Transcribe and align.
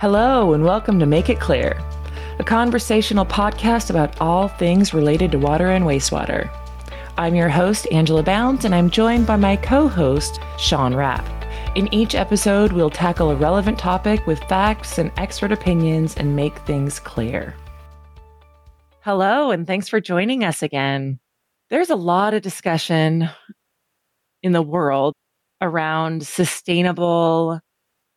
Hello, 0.00 0.54
and 0.54 0.64
welcome 0.64 0.98
to 0.98 1.04
Make 1.04 1.28
It 1.28 1.40
Clear, 1.40 1.78
a 2.38 2.42
conversational 2.42 3.26
podcast 3.26 3.90
about 3.90 4.18
all 4.18 4.48
things 4.48 4.94
related 4.94 5.30
to 5.32 5.38
water 5.38 5.72
and 5.72 5.84
wastewater. 5.84 6.48
I'm 7.18 7.34
your 7.34 7.50
host, 7.50 7.86
Angela 7.92 8.22
Bounds, 8.22 8.64
and 8.64 8.74
I'm 8.74 8.88
joined 8.88 9.26
by 9.26 9.36
my 9.36 9.56
co 9.56 9.88
host, 9.88 10.40
Sean 10.56 10.94
Rapp. 10.94 11.26
In 11.76 11.92
each 11.92 12.14
episode, 12.14 12.72
we'll 12.72 12.88
tackle 12.88 13.30
a 13.30 13.36
relevant 13.36 13.78
topic 13.78 14.26
with 14.26 14.42
facts 14.44 14.96
and 14.96 15.12
expert 15.18 15.52
opinions 15.52 16.16
and 16.16 16.34
make 16.34 16.56
things 16.60 16.98
clear. 16.98 17.54
Hello, 19.00 19.50
and 19.50 19.66
thanks 19.66 19.90
for 19.90 20.00
joining 20.00 20.44
us 20.44 20.62
again. 20.62 21.20
There's 21.68 21.90
a 21.90 21.94
lot 21.94 22.32
of 22.32 22.40
discussion 22.40 23.28
in 24.42 24.52
the 24.52 24.62
world 24.62 25.12
around 25.60 26.26
sustainable 26.26 27.60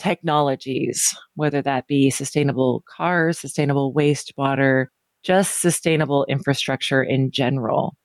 technologies, 0.04 1.16
whether 1.36 1.62
that 1.62 1.88
be 1.88 2.10
sustainable 2.10 2.84
cars, 2.90 3.40
sustainable 3.40 3.94
wastewater, 3.94 4.88
just 5.24 5.62
sustainable 5.62 6.26
infrastructure 6.28 7.02
in 7.02 7.32
general. 7.32 7.96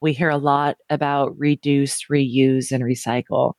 We 0.00 0.14
hear 0.14 0.30
a 0.30 0.38
lot 0.38 0.76
about 0.88 1.38
reduce, 1.38 2.04
reuse, 2.10 2.72
and 2.72 2.82
recycle. 2.82 3.52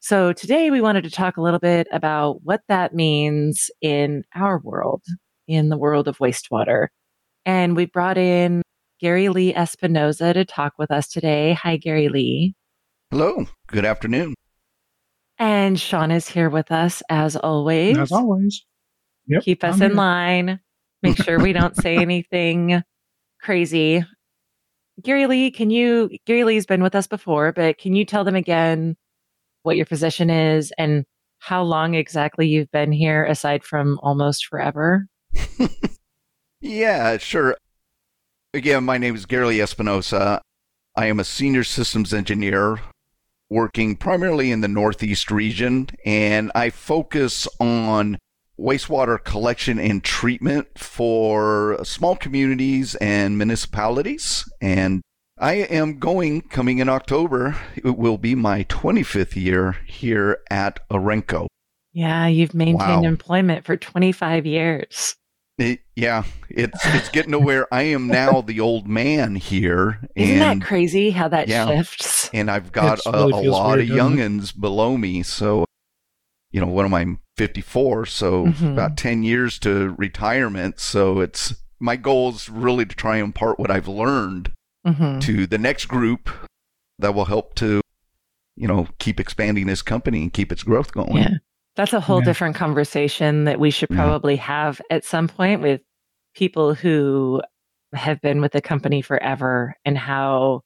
So 0.00 0.32
today 0.32 0.70
we 0.70 0.80
wanted 0.80 1.04
to 1.04 1.10
talk 1.10 1.36
a 1.36 1.42
little 1.42 1.58
bit 1.58 1.86
about 1.92 2.42
what 2.44 2.62
that 2.68 2.94
means 2.94 3.70
in 3.82 4.24
our 4.34 4.58
world, 4.60 5.02
in 5.46 5.68
the 5.68 5.78
world 5.78 6.08
of 6.08 6.18
wastewater. 6.18 6.88
And 7.44 7.76
we 7.76 7.84
brought 7.84 8.16
in 8.16 8.62
Gary 9.00 9.28
Lee 9.28 9.52
Espinoza 9.52 10.32
to 10.32 10.44
talk 10.44 10.72
with 10.78 10.90
us 10.90 11.08
today. 11.08 11.52
Hi, 11.54 11.76
Gary 11.76 12.08
Lee. 12.08 12.54
Hello. 13.10 13.46
Good 13.66 13.84
afternoon. 13.84 14.34
And 15.38 15.78
Sean 15.78 16.10
is 16.10 16.28
here 16.28 16.50
with 16.50 16.72
us 16.72 17.02
as 17.08 17.36
always. 17.36 17.96
As 17.96 18.12
always. 18.12 18.64
Yep, 19.26 19.42
Keep 19.42 19.64
us 19.64 19.76
I'm 19.76 19.82
in 19.82 19.90
here. 19.90 19.96
line. 19.96 20.60
Make 21.02 21.16
sure 21.22 21.38
we 21.38 21.52
don't 21.52 21.76
say 21.76 21.96
anything 21.98 22.82
crazy. 23.40 24.04
Gary 25.02 25.26
Lee, 25.26 25.50
can 25.52 25.70
you, 25.70 26.10
Gary 26.26 26.42
Lee's 26.44 26.66
been 26.66 26.82
with 26.82 26.94
us 26.96 27.06
before, 27.06 27.52
but 27.52 27.78
can 27.78 27.94
you 27.94 28.04
tell 28.04 28.24
them 28.24 28.34
again 28.34 28.96
what 29.62 29.76
your 29.76 29.86
position 29.86 30.28
is 30.28 30.72
and 30.76 31.04
how 31.38 31.62
long 31.62 31.94
exactly 31.94 32.48
you've 32.48 32.70
been 32.72 32.90
here 32.90 33.24
aside 33.24 33.62
from 33.62 33.98
almost 34.02 34.46
forever? 34.46 35.06
Yeah, 36.60 37.18
sure. 37.18 37.56
Again, 38.52 38.82
my 38.82 38.98
name 38.98 39.14
is 39.14 39.26
Gary 39.26 39.46
Lee 39.46 39.60
Espinosa. 39.60 40.42
I 40.96 41.06
am 41.06 41.20
a 41.20 41.24
senior 41.24 41.62
systems 41.62 42.12
engineer 42.12 42.80
working 43.50 43.96
primarily 43.96 44.50
in 44.50 44.60
the 44.60 44.68
Northeast 44.68 45.30
region, 45.30 45.88
and 46.04 46.52
I 46.54 46.70
focus 46.70 47.48
on 47.58 48.18
wastewater 48.58 49.22
collection 49.22 49.78
and 49.78 50.02
treatment 50.02 50.66
for 50.76 51.78
small 51.84 52.16
communities 52.16 52.94
and 52.96 53.38
municipalities. 53.38 54.44
And 54.60 55.00
I 55.38 55.54
am 55.54 55.98
going, 55.98 56.42
coming 56.42 56.78
in 56.78 56.88
October, 56.88 57.56
it 57.76 57.96
will 57.96 58.18
be 58.18 58.34
my 58.34 58.64
25th 58.64 59.36
year 59.36 59.76
here 59.86 60.38
at 60.50 60.80
Orenco. 60.90 61.46
Yeah, 61.92 62.26
you've 62.26 62.54
maintained 62.54 63.02
Wow. 63.02 63.08
employment 63.08 63.64
for 63.64 63.76
25 63.76 64.46
years. 64.46 65.14
It, 65.58 65.80
yeah, 65.96 66.22
it's 66.48 66.78
it's 66.86 67.08
getting 67.08 67.32
to 67.32 67.38
where 67.40 67.72
I 67.74 67.82
am 67.82 68.06
now 68.06 68.40
the 68.42 68.60
old 68.60 68.86
man 68.86 69.34
here, 69.34 69.98
Isn't 70.14 70.38
that 70.38 70.60
crazy 70.62 71.10
how 71.10 71.26
that 71.28 71.48
Yeah. 71.48 71.66
shifts? 71.66 72.30
and 72.32 72.48
I've 72.50 72.70
got 72.70 73.00
a, 73.06 73.10
really 73.10 73.46
a 73.46 73.50
lot 73.50 73.76
weird, 73.78 73.90
of 73.90 73.96
doesn't 73.96 74.18
it? 74.18 74.22
youngins 74.22 74.58
below 74.58 74.96
me. 74.96 75.24
So, 75.24 75.64
you 76.52 76.60
know, 76.60 76.68
what 76.68 76.84
am 76.84 76.94
I? 76.94 77.06
Fifty 77.36 77.60
four. 77.60 78.06
So 78.06 78.46
Mhm. 78.46 78.72
about 78.72 78.96
ten 78.96 79.22
years 79.24 79.58
to 79.60 79.94
retirement. 79.98 80.78
So 80.78 81.20
it's 81.20 81.54
my 81.80 81.96
goal 81.96 82.30
is 82.30 82.48
really 82.48 82.86
to 82.86 82.94
try 82.94 83.16
and 83.16 83.26
impart 83.26 83.58
what 83.58 83.70
I've 83.70 83.88
learned 83.88 84.52
Mhm. 84.86 85.20
to 85.22 85.46
the 85.46 85.58
next 85.58 85.86
group 85.86 86.30
that 87.00 87.14
will 87.14 87.24
help 87.26 87.54
to, 87.56 87.80
you 88.56 88.66
know, 88.68 88.88
keep 88.98 89.18
expanding 89.20 89.66
this 89.66 89.82
company 89.82 90.22
and 90.22 90.32
keep 90.32 90.50
its 90.52 90.62
growth 90.62 90.92
going. 90.92 91.16
Yeah. 91.16 91.30
That's 91.78 91.92
a 91.92 92.00
whole 92.00 92.18
Yeah. 92.18 92.24
different 92.24 92.56
conversation 92.56 93.44
that 93.44 93.60
we 93.60 93.70
should 93.70 93.88
Yeah. 93.90 93.96
probably 93.96 94.34
have 94.36 94.82
at 94.90 95.04
some 95.04 95.28
point 95.28 95.62
with 95.62 95.80
people 96.34 96.74
who 96.74 97.40
have 97.94 98.20
been 98.20 98.40
with 98.40 98.50
the 98.52 98.60
company 98.60 99.00
forever 99.00 99.76
and 99.84 99.96
how 99.96 100.62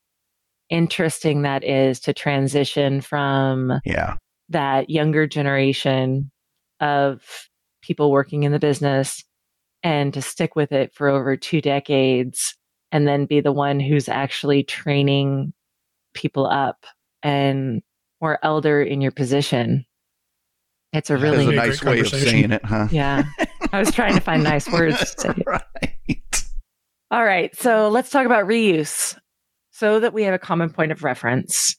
interesting 0.70 1.42
that 1.42 1.64
is 1.64 2.00
to 2.00 2.14
transition 2.14 3.02
from 3.02 3.74
Yeah. 3.84 4.16
that 4.48 4.88
younger 4.88 5.26
generation 5.26 6.30
of 6.80 7.22
people 7.82 8.10
working 8.10 8.44
in 8.44 8.52
the 8.52 8.58
business 8.58 9.22
and 9.82 10.14
to 10.14 10.22
stick 10.22 10.56
with 10.56 10.72
it 10.72 10.94
for 10.94 11.08
over 11.08 11.36
two 11.36 11.60
decades 11.60 12.56
and 12.90 13.06
then 13.06 13.26
be 13.26 13.40
the 13.40 13.52
one 13.52 13.80
who's 13.80 14.08
actually 14.08 14.62
training 14.64 15.52
people 16.14 16.46
up 16.46 16.86
and 17.22 17.82
more 18.22 18.38
elder 18.42 18.80
in 18.82 19.02
your 19.02 19.12
position. 19.12 19.84
It's 20.92 21.10
a 21.10 21.16
really 21.16 21.48
a 21.48 21.52
nice 21.52 21.82
way 21.82 22.00
of 22.00 22.08
saying 22.08 22.52
it, 22.52 22.64
huh? 22.64 22.88
yeah. 22.90 23.24
I 23.72 23.78
was 23.78 23.92
trying 23.92 24.14
to 24.14 24.20
find 24.20 24.42
nice 24.44 24.68
words 24.70 25.14
to 25.16 25.34
say. 25.34 25.42
right. 25.46 26.44
All 27.10 27.24
right, 27.24 27.54
so 27.56 27.88
let's 27.88 28.10
talk 28.10 28.26
about 28.26 28.46
reuse. 28.46 29.16
So 29.70 30.00
that 30.00 30.12
we 30.12 30.22
have 30.24 30.34
a 30.34 30.38
common 30.38 30.70
point 30.70 30.92
of 30.92 31.02
reference 31.02 31.76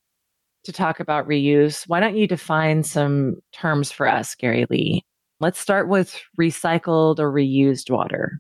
to 0.63 0.72
talk 0.72 1.00
about 1.00 1.28
reuse, 1.28 1.84
why 1.88 2.00
don't 2.00 2.16
you 2.16 2.28
define 2.28 2.84
some 2.84 3.35
terms 3.52 3.91
for 3.91 4.07
us, 4.07 4.35
Gary 4.35 4.66
Lee? 4.69 5.03
Let's 5.40 5.59
start 5.59 5.90
with 5.90 6.19
recycled 6.40 7.19
or 7.19 7.31
reused 7.31 7.90
water. 7.90 8.40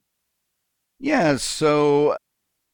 Yeah, 0.99 1.35
so 1.35 2.15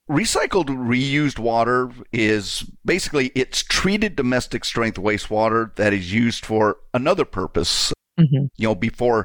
recycled 0.09 0.65
reused 0.67 1.37
water 1.39 1.91
is 2.11 2.63
basically 2.83 3.27
it's 3.35 3.61
treated 3.63 4.15
domestic 4.15 4.65
strength 4.65 4.97
wastewater 4.97 5.75
that 5.75 5.93
is 5.93 6.11
used 6.11 6.45
for 6.45 6.77
another 6.93 7.25
purpose, 7.25 7.93
Mm-hmm. 8.19 8.47
you 8.57 8.67
know, 8.67 8.75
before 8.75 9.23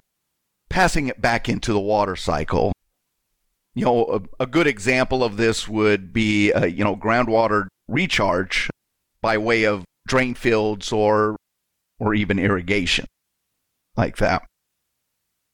passing 0.71 1.09
it 1.09 1.21
back 1.21 1.49
into 1.49 1.73
the 1.73 1.81
water 1.81 2.15
cycle. 2.15 2.73
You 3.75 3.87
know, 3.87 4.05
a, 4.39 4.45
a 4.45 4.47
good 4.47 4.69
example 4.69 5.25
of 5.25 5.37
this 5.37 5.67
would 5.67 6.13
be, 6.13 6.53
uh, 6.53 6.67
you 6.67 6.85
know, 6.85 6.95
groundwater 6.95 7.67
recharge 7.89 8.71
by 9.21 9.37
way 9.37 9.65
of 9.65 9.85
drain 10.07 10.35
fields 10.35 10.93
or 10.93 11.37
or 11.99 12.15
even 12.15 12.39
irrigation, 12.39 13.07
like 13.97 14.19
that. 14.19 14.47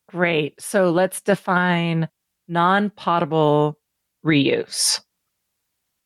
Great. 0.08 0.60
So 0.60 0.91
let's 0.91 1.22
define 1.22 2.08
non 2.47 2.91
potable 2.91 3.78
reuse. 4.22 5.00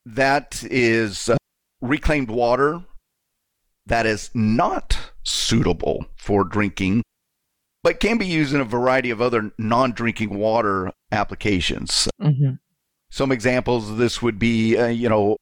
That 0.06 0.62
is 0.70 1.28
uh, 1.28 1.36
reclaimed 1.80 2.30
water 2.30 2.84
that 3.86 4.06
is 4.06 4.30
not 4.34 5.12
suitable 5.22 6.06
for 6.16 6.44
drinking, 6.44 7.02
but 7.82 8.00
can 8.00 8.18
be 8.18 8.26
used 8.26 8.54
in 8.54 8.60
a 8.60 8.64
variety 8.64 9.10
of 9.10 9.20
other 9.20 9.52
non 9.58 9.92
drinking 9.92 10.38
water 10.38 10.92
applications. 11.12 12.08
Mm-hmm. 12.20 12.54
Some 13.10 13.30
examples 13.30 13.90
of 13.90 13.98
this 13.98 14.22
would 14.22 14.38
be, 14.38 14.76
uh, 14.76 14.86
you 14.86 15.08
know, 15.08 15.36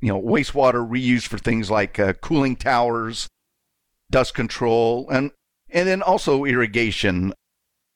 you 0.00 0.08
know, 0.08 0.22
wastewater 0.22 0.88
reused 0.88 1.26
for 1.26 1.38
things 1.38 1.70
like 1.70 1.98
uh, 1.98 2.12
cooling 2.14 2.56
towers, 2.56 3.26
dust 4.10 4.34
control, 4.34 5.08
and 5.10 5.32
and 5.70 5.88
then 5.88 6.02
also 6.02 6.44
irrigation. 6.44 7.34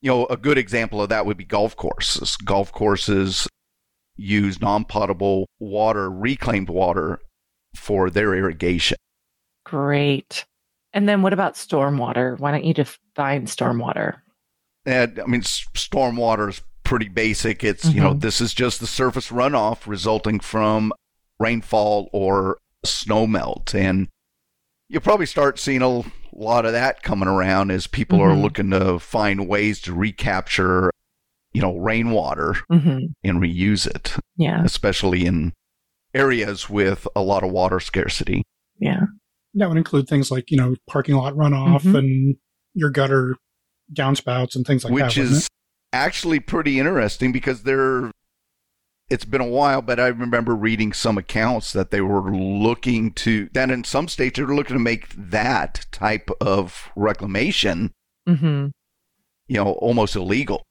You 0.00 0.10
know, 0.10 0.26
a 0.26 0.36
good 0.36 0.58
example 0.58 1.00
of 1.00 1.08
that 1.10 1.24
would 1.26 1.36
be 1.36 1.44
golf 1.44 1.76
courses. 1.76 2.36
Golf 2.36 2.72
courses 2.72 3.46
use 4.16 4.60
non-potable 4.60 5.46
water, 5.60 6.10
reclaimed 6.10 6.68
water, 6.68 7.20
for 7.74 8.10
their 8.10 8.34
irrigation. 8.34 8.96
Great. 9.64 10.44
And 10.92 11.08
then 11.08 11.22
what 11.22 11.32
about 11.32 11.54
stormwater? 11.54 12.38
Why 12.38 12.50
don't 12.50 12.64
you 12.64 12.74
define 12.74 13.46
stormwater? 13.46 14.16
And 14.84 15.18
I 15.20 15.24
mean, 15.26 15.40
s- 15.40 15.64
stormwater 15.74 16.48
is 16.50 16.60
pretty 16.84 17.08
basic. 17.08 17.64
It's 17.64 17.86
you 17.86 18.00
know, 18.02 18.14
Mhm. 18.14 18.20
this 18.20 18.40
is 18.40 18.52
just 18.52 18.80
the 18.80 18.86
surface 18.86 19.28
runoff 19.30 19.86
resulting 19.86 20.40
from 20.40 20.92
rainfall 21.40 22.10
or 22.12 22.58
snow 22.84 23.26
melt, 23.26 23.74
and 23.74 24.08
you'll 24.88 25.00
probably 25.00 25.26
start 25.26 25.58
seeing 25.58 25.80
a 25.82 26.02
lot 26.32 26.66
of 26.66 26.72
that 26.72 27.02
coming 27.02 27.28
around 27.28 27.70
as 27.70 27.86
people 27.86 28.20
are 28.20 28.34
Mhm. 28.34 28.42
looking 28.42 28.70
to 28.70 28.98
find 28.98 29.48
ways 29.48 29.80
to 29.82 29.94
recapture, 29.94 30.90
you 31.52 31.60
know, 31.62 31.76
rainwater 31.76 32.54
Mm-hmm. 32.70 32.98
and 33.24 33.40
reuse 33.40 33.86
it, 33.86 34.16
Yeah. 34.36 34.62
especially 34.64 35.26
in 35.26 35.52
areas 36.14 36.68
with 36.70 37.06
a 37.16 37.22
lot 37.22 37.42
of 37.42 37.50
water 37.50 37.80
scarcity. 37.80 38.42
Yeah. 38.78 39.04
That 39.54 39.68
would 39.68 39.78
include 39.78 40.08
things 40.08 40.30
like, 40.30 40.50
you 40.50 40.56
know, 40.56 40.76
parking 40.88 41.14
lot 41.14 41.34
runoff 41.34 41.82
Mhm. 41.82 41.98
and 41.98 42.36
your 42.74 42.90
gutter 42.90 43.36
downspouts 43.92 44.54
and 44.56 44.66
things 44.66 44.84
like 44.84 44.92
which 44.92 45.14
that. 45.14 45.20
wouldn't 45.20 45.36
is 45.38 45.48
actually 45.92 46.40
pretty 46.40 46.78
interesting 46.78 47.32
because 47.32 47.62
they're 47.64 48.10
it's 49.10 49.26
been 49.26 49.42
a 49.42 49.46
while 49.46 49.82
but 49.82 50.00
i 50.00 50.06
remember 50.06 50.54
reading 50.56 50.90
some 50.94 51.18
accounts 51.18 51.74
that 51.74 51.90
they 51.90 52.00
were 52.00 52.34
looking 52.34 53.12
to 53.12 53.50
that 53.52 53.70
in 53.70 53.84
some 53.84 54.08
states 54.08 54.38
they're 54.38 54.46
looking 54.46 54.76
to 54.76 54.82
make 54.82 55.08
that 55.10 55.84
type 55.92 56.30
of 56.40 56.90
reclamation 56.96 57.90
Mm-hmm. 58.26 58.68
you 59.48 59.56
know, 59.56 59.72
almost 59.72 60.16
illegal 60.16 60.64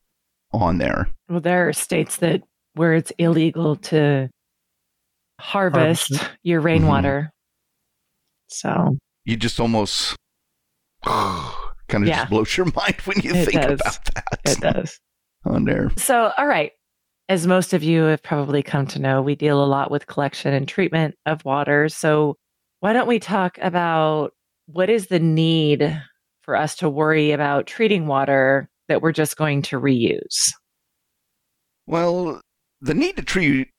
on 0.53 0.77
there. 0.77 1.07
Well, 1.29 1.39
there 1.41 1.67
are 1.69 1.73
states 1.73 2.17
that 2.17 2.41
where 2.73 2.93
it's 2.93 3.11
illegal 3.17 3.75
to 3.77 4.29
harvest 5.39 6.09
Harvest 6.15 6.31
your 6.43 6.59
Mm-hmm. 6.59 6.65
rainwater. 6.67 7.31
So 8.47 8.97
You 9.25 9.37
just 9.37 9.59
almost 9.59 10.15
kind 11.03 11.55
of 12.03 12.07
Yeah. 12.07 12.17
just 12.19 12.29
blows 12.29 12.57
your 12.57 12.65
mind 12.75 12.95
when 13.05 13.19
you 13.21 13.33
It 13.33 13.45
think 13.45 13.61
does. 13.61 13.79
about 13.81 14.05
that 14.13 14.39
it 14.45 14.59
does. 14.61 14.99
on 15.45 15.65
there. 15.65 15.89
So, 15.97 16.31
all 16.37 16.47
right. 16.47 16.71
As 17.29 17.47
most 17.47 17.73
of 17.73 17.81
you 17.81 18.03
have 18.03 18.21
probably 18.21 18.61
come 18.61 18.85
to 18.87 18.99
know, 18.99 19.21
we 19.21 19.35
deal 19.35 19.63
a 19.63 19.65
lot 19.65 19.89
with 19.89 20.05
collection 20.07 20.53
and 20.53 20.67
treatment 20.67 21.15
of 21.25 21.45
water. 21.45 21.87
So, 21.87 22.35
why 22.81 22.93
don't 22.93 23.07
we 23.07 23.19
talk 23.19 23.57
about 23.61 24.33
what 24.65 24.89
is 24.89 25.07
the 25.07 25.19
need 25.19 26.01
for 26.41 26.55
us 26.55 26.75
to 26.77 26.89
worry 26.89 27.31
about 27.31 27.67
treating 27.67 28.05
water 28.07 28.67
that 28.91 29.01
we're 29.01 29.11
just 29.13 29.37
going 29.37 29.61
to 29.63 29.79
reuse? 29.79 30.51
Well, 31.87 32.41
the 32.81 32.93
need 32.93 33.15
to 33.17 33.23
treat 33.23 33.69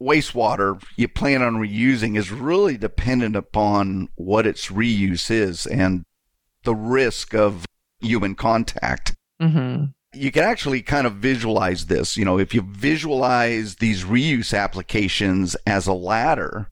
wastewater 0.00 0.82
you 0.96 1.08
plan 1.08 1.42
on 1.42 1.56
reusing 1.56 2.16
is 2.16 2.30
really 2.30 2.76
dependent 2.76 3.36
upon 3.36 4.08
what 4.14 4.46
its 4.46 4.68
reuse 4.68 5.30
is 5.30 5.66
and 5.66 6.04
the 6.64 6.74
risk 6.74 7.34
of 7.34 7.66
human 8.00 8.34
contact. 8.34 9.14
Mm-hmm. 9.40 9.86
You 10.12 10.32
can 10.32 10.42
actually 10.44 10.82
kind 10.82 11.06
of 11.06 11.14
visualize 11.14 11.86
this. 11.86 12.16
You 12.16 12.24
know, 12.24 12.38
if 12.38 12.54
you 12.54 12.62
visualize 12.62 13.76
these 13.76 14.04
reuse 14.04 14.56
applications 14.56 15.54
as 15.66 15.86
a 15.86 15.92
ladder, 15.92 16.68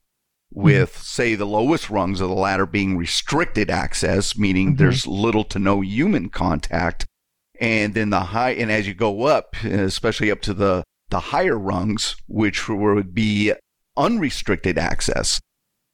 with 0.51 0.97
say 0.97 1.35
the 1.35 1.45
lowest 1.45 1.91
rungs 1.91 2.19
of 2.19 2.29
the 2.29 2.35
ladder 2.35 2.65
being 2.65 2.97
restricted 2.97 3.69
access, 3.69 4.35
meaning 4.35 4.73
Mhm. 4.73 4.77
there's 4.79 5.05
little 5.05 5.43
to 5.43 5.59
no 5.59 5.81
human 5.81 6.29
contact, 6.29 7.05
and 7.59 7.93
then 7.93 8.09
the 8.09 8.19
high 8.19 8.51
and 8.51 8.71
as 8.71 8.87
you 8.87 8.93
go 8.93 9.23
up, 9.23 9.55
especially 9.63 10.31
up 10.31 10.41
to 10.41 10.53
the 10.53 10.83
the 11.09 11.19
higher 11.19 11.57
rungs, 11.57 12.15
which 12.27 12.69
would 12.69 13.13
be 13.13 13.53
unrestricted 13.97 14.77
access, 14.77 15.39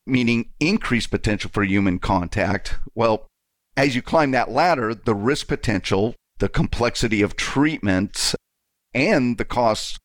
meaning 0.06 0.50
increased 0.60 1.10
potential 1.10 1.50
for 1.54 1.64
human 1.64 2.00
contact. 2.00 2.78
Well, 2.94 3.28
as 3.78 3.96
you 3.96 4.02
climb 4.02 4.32
that 4.32 4.52
ladder, 4.52 4.94
the 4.94 5.16
risk 5.16 5.48
potential, 5.48 6.16
the 6.40 6.50
complexity 6.50 7.22
of 7.22 7.36
treatments, 7.36 8.36
and 8.94 9.38
the 9.38 9.46
costs 9.46 9.98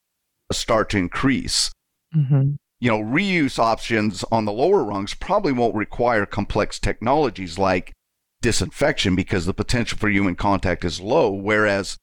start 0.52 0.90
to 0.90 0.98
increase 0.98 1.70
Mm-hmm. 2.16 2.54
you 2.80 2.90
know, 2.90 2.98
reuse 2.98 3.56
options 3.56 4.24
on 4.32 4.44
the 4.44 4.52
lower 4.52 4.82
rungs 4.82 5.14
probably 5.14 5.52
won't 5.52 5.76
require 5.76 6.26
complex 6.26 6.80
technologies 6.80 7.56
like 7.56 7.92
disinfection 8.42 9.14
because 9.16 9.46
the 9.46 9.54
potential 9.54 9.98
for 9.98 10.08
human 10.08 10.34
contact 10.34 10.84
is 10.84 11.00
low. 11.00 11.30
Whereas 11.30 11.98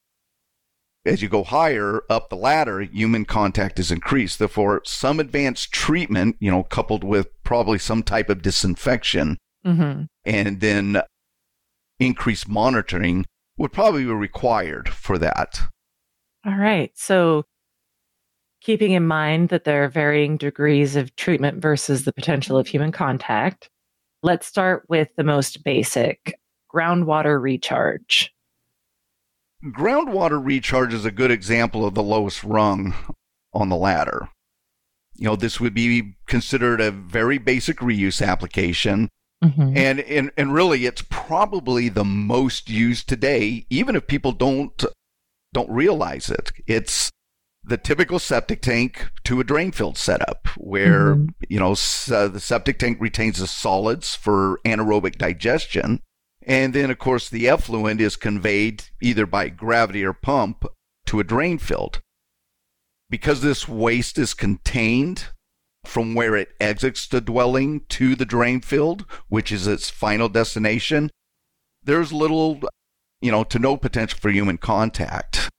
as 1.05 1.21
you 1.21 1.29
go 1.29 1.43
higher 1.43 2.03
up 2.09 2.29
the 2.29 2.35
ladder, 2.35 2.81
human 2.81 3.25
contact 3.25 3.79
is 3.79 3.91
increased. 3.91 4.39
Therefore, 4.39 4.81
some 4.85 5.19
advanced 5.19 5.71
treatment, 5.71 6.35
you 6.39 6.51
know, 6.51 6.63
coupled 6.63 7.03
with 7.03 7.27
probably 7.43 7.79
some 7.79 8.03
type 8.03 8.29
of 8.29 8.41
disinfection 8.41 9.37
Mm-hmm. 9.65 10.03
and 10.23 10.61
then 10.61 11.01
increased 11.99 12.47
monitoring 12.47 13.25
would 13.57 13.73
probably 13.73 14.05
be 14.05 14.11
required 14.11 14.87
for 14.87 15.17
that. 15.17 15.59
All 16.45 16.55
right. 16.55 16.91
So, 16.95 17.43
keeping 18.61 18.91
in 18.91 19.05
mind 19.05 19.49
that 19.49 19.65
there 19.65 19.83
are 19.83 19.89
varying 19.89 20.37
degrees 20.37 20.95
of 20.95 21.13
treatment 21.17 21.61
versus 21.61 22.05
the 22.05 22.13
potential 22.13 22.57
of 22.57 22.67
human 22.67 22.93
contact, 22.93 23.69
let's 24.23 24.47
start 24.47 24.85
with 24.89 25.09
the 25.15 25.23
most 25.23 25.63
basic 25.63 26.39
groundwater 26.73 27.41
recharge. 27.41 28.33
groundwater 29.63 30.43
recharge 30.43 30.93
is 30.93 31.05
a 31.05 31.11
good 31.11 31.31
example 31.31 31.85
of 31.85 31.93
the 31.93 32.03
lowest 32.03 32.43
rung 32.43 32.93
on 33.53 33.69
the 33.69 33.75
ladder. 33.75 34.29
You 35.15 35.25
know, 35.25 35.35
this 35.35 35.59
would 35.59 35.73
be 35.73 36.15
considered 36.27 36.79
a 36.79 36.91
very 36.91 37.37
basic 37.37 37.77
reuse 37.77 38.25
application. 38.25 39.09
Mm-hmm. 39.43 39.77
And, 39.77 39.99
and 39.99 40.31
and 40.35 40.53
really 40.53 40.85
it's 40.85 41.03
probably 41.09 41.89
the 41.89 42.03
most 42.03 42.69
used 42.69 43.07
today, 43.07 43.65
even 43.69 43.95
if 43.95 44.07
people 44.07 44.31
don't 44.31 44.83
don't 45.53 45.69
realize 45.69 46.29
it. 46.29 46.51
It's 46.65 47.11
the 47.67 47.77
typical 47.77 48.17
septic 48.17 48.61
tank 48.61 49.09
to 49.25 49.39
a 49.41 49.43
drain 49.43 49.71
field 49.73 49.97
setup 49.97 50.47
where 50.57 51.15
Mhm. 51.15 51.33
you 51.49 51.59
know 51.59 51.73
s- 51.73 52.09
uh, 52.09 52.27
the 52.29 52.39
septic 52.39 52.79
tank 52.79 52.97
retains 53.01 53.39
the 53.39 53.47
solids 53.47 54.15
for 54.15 54.59
anaerobic 54.65 55.17
digestion 55.17 56.01
and 56.45 56.73
then 56.73 56.89
of 56.89 56.97
course 56.97 57.29
the 57.29 57.47
effluent 57.49 57.99
is 57.99 58.15
conveyed 58.15 58.85
either 59.01 59.25
by 59.25 59.49
gravity 59.49 60.03
or 60.05 60.13
pump 60.13 60.63
to 61.05 61.19
a 61.19 61.23
drain 61.25 61.57
field 61.57 61.99
because 63.09 63.41
this 63.41 63.67
waste 63.67 64.17
is 64.17 64.33
contained 64.33 65.25
from 65.85 66.13
where 66.13 66.35
it 66.35 66.49
exits 66.59 67.05
the 67.07 67.21
dwelling 67.21 67.81
to 67.89 68.15
the 68.15 68.25
drain 68.25 68.61
field 68.61 69.05
which 69.27 69.51
is 69.51 69.67
its 69.67 69.89
final 69.89 70.29
destination 70.29 71.09
there's 71.83 72.13
little 72.13 72.61
you 73.21 73.31
know 73.31 73.43
to 73.43 73.59
no 73.59 73.75
potential 73.75 74.17
for 74.21 74.29
human 74.29 74.57
contact 74.57 75.49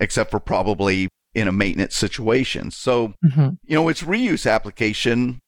except 0.00 0.30
for 0.30 0.40
probably 0.40 1.08
in 1.34 1.48
a 1.48 1.52
maintenance 1.52 1.96
situation 1.96 2.70
so 2.70 3.14
Mm-hmm. 3.24 3.48
you 3.64 3.74
know, 3.74 3.88
it's 3.88 4.02
reuse 4.02 4.50
application. 4.50 5.40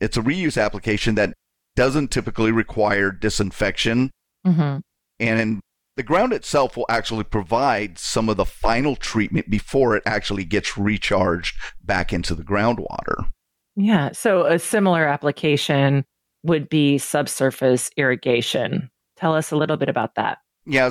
It's 0.00 0.16
a 0.16 0.22
reuse 0.22 0.62
application 0.62 1.14
that 1.16 1.34
doesn't 1.76 2.10
typically 2.10 2.50
require 2.50 3.10
disinfection. 3.10 4.10
Mm-hmm. 4.46 4.78
And 5.20 5.60
the 5.96 6.02
ground 6.02 6.32
itself 6.32 6.76
will 6.76 6.86
actually 6.88 7.24
provide 7.24 7.98
some 7.98 8.28
of 8.28 8.36
the 8.36 8.44
final 8.44 8.96
treatment 8.96 9.50
before 9.50 9.96
it 9.96 10.02
actually 10.06 10.44
gets 10.44 10.78
recharged 10.78 11.56
back 11.84 12.12
into 12.12 12.34
the 12.34 12.44
groundwater. 12.44 13.28
Yeah. 13.76 14.10
So, 14.12 14.46
a 14.46 14.58
similar 14.58 15.06
application 15.06 16.04
would 16.44 16.68
be 16.68 16.98
subsurface 16.98 17.90
irrigation. 17.96 18.90
Tell 19.16 19.34
us 19.34 19.50
a 19.50 19.56
little 19.56 19.76
bit 19.76 19.88
about 19.88 20.14
that. 20.14 20.38
Yeah, 20.64 20.90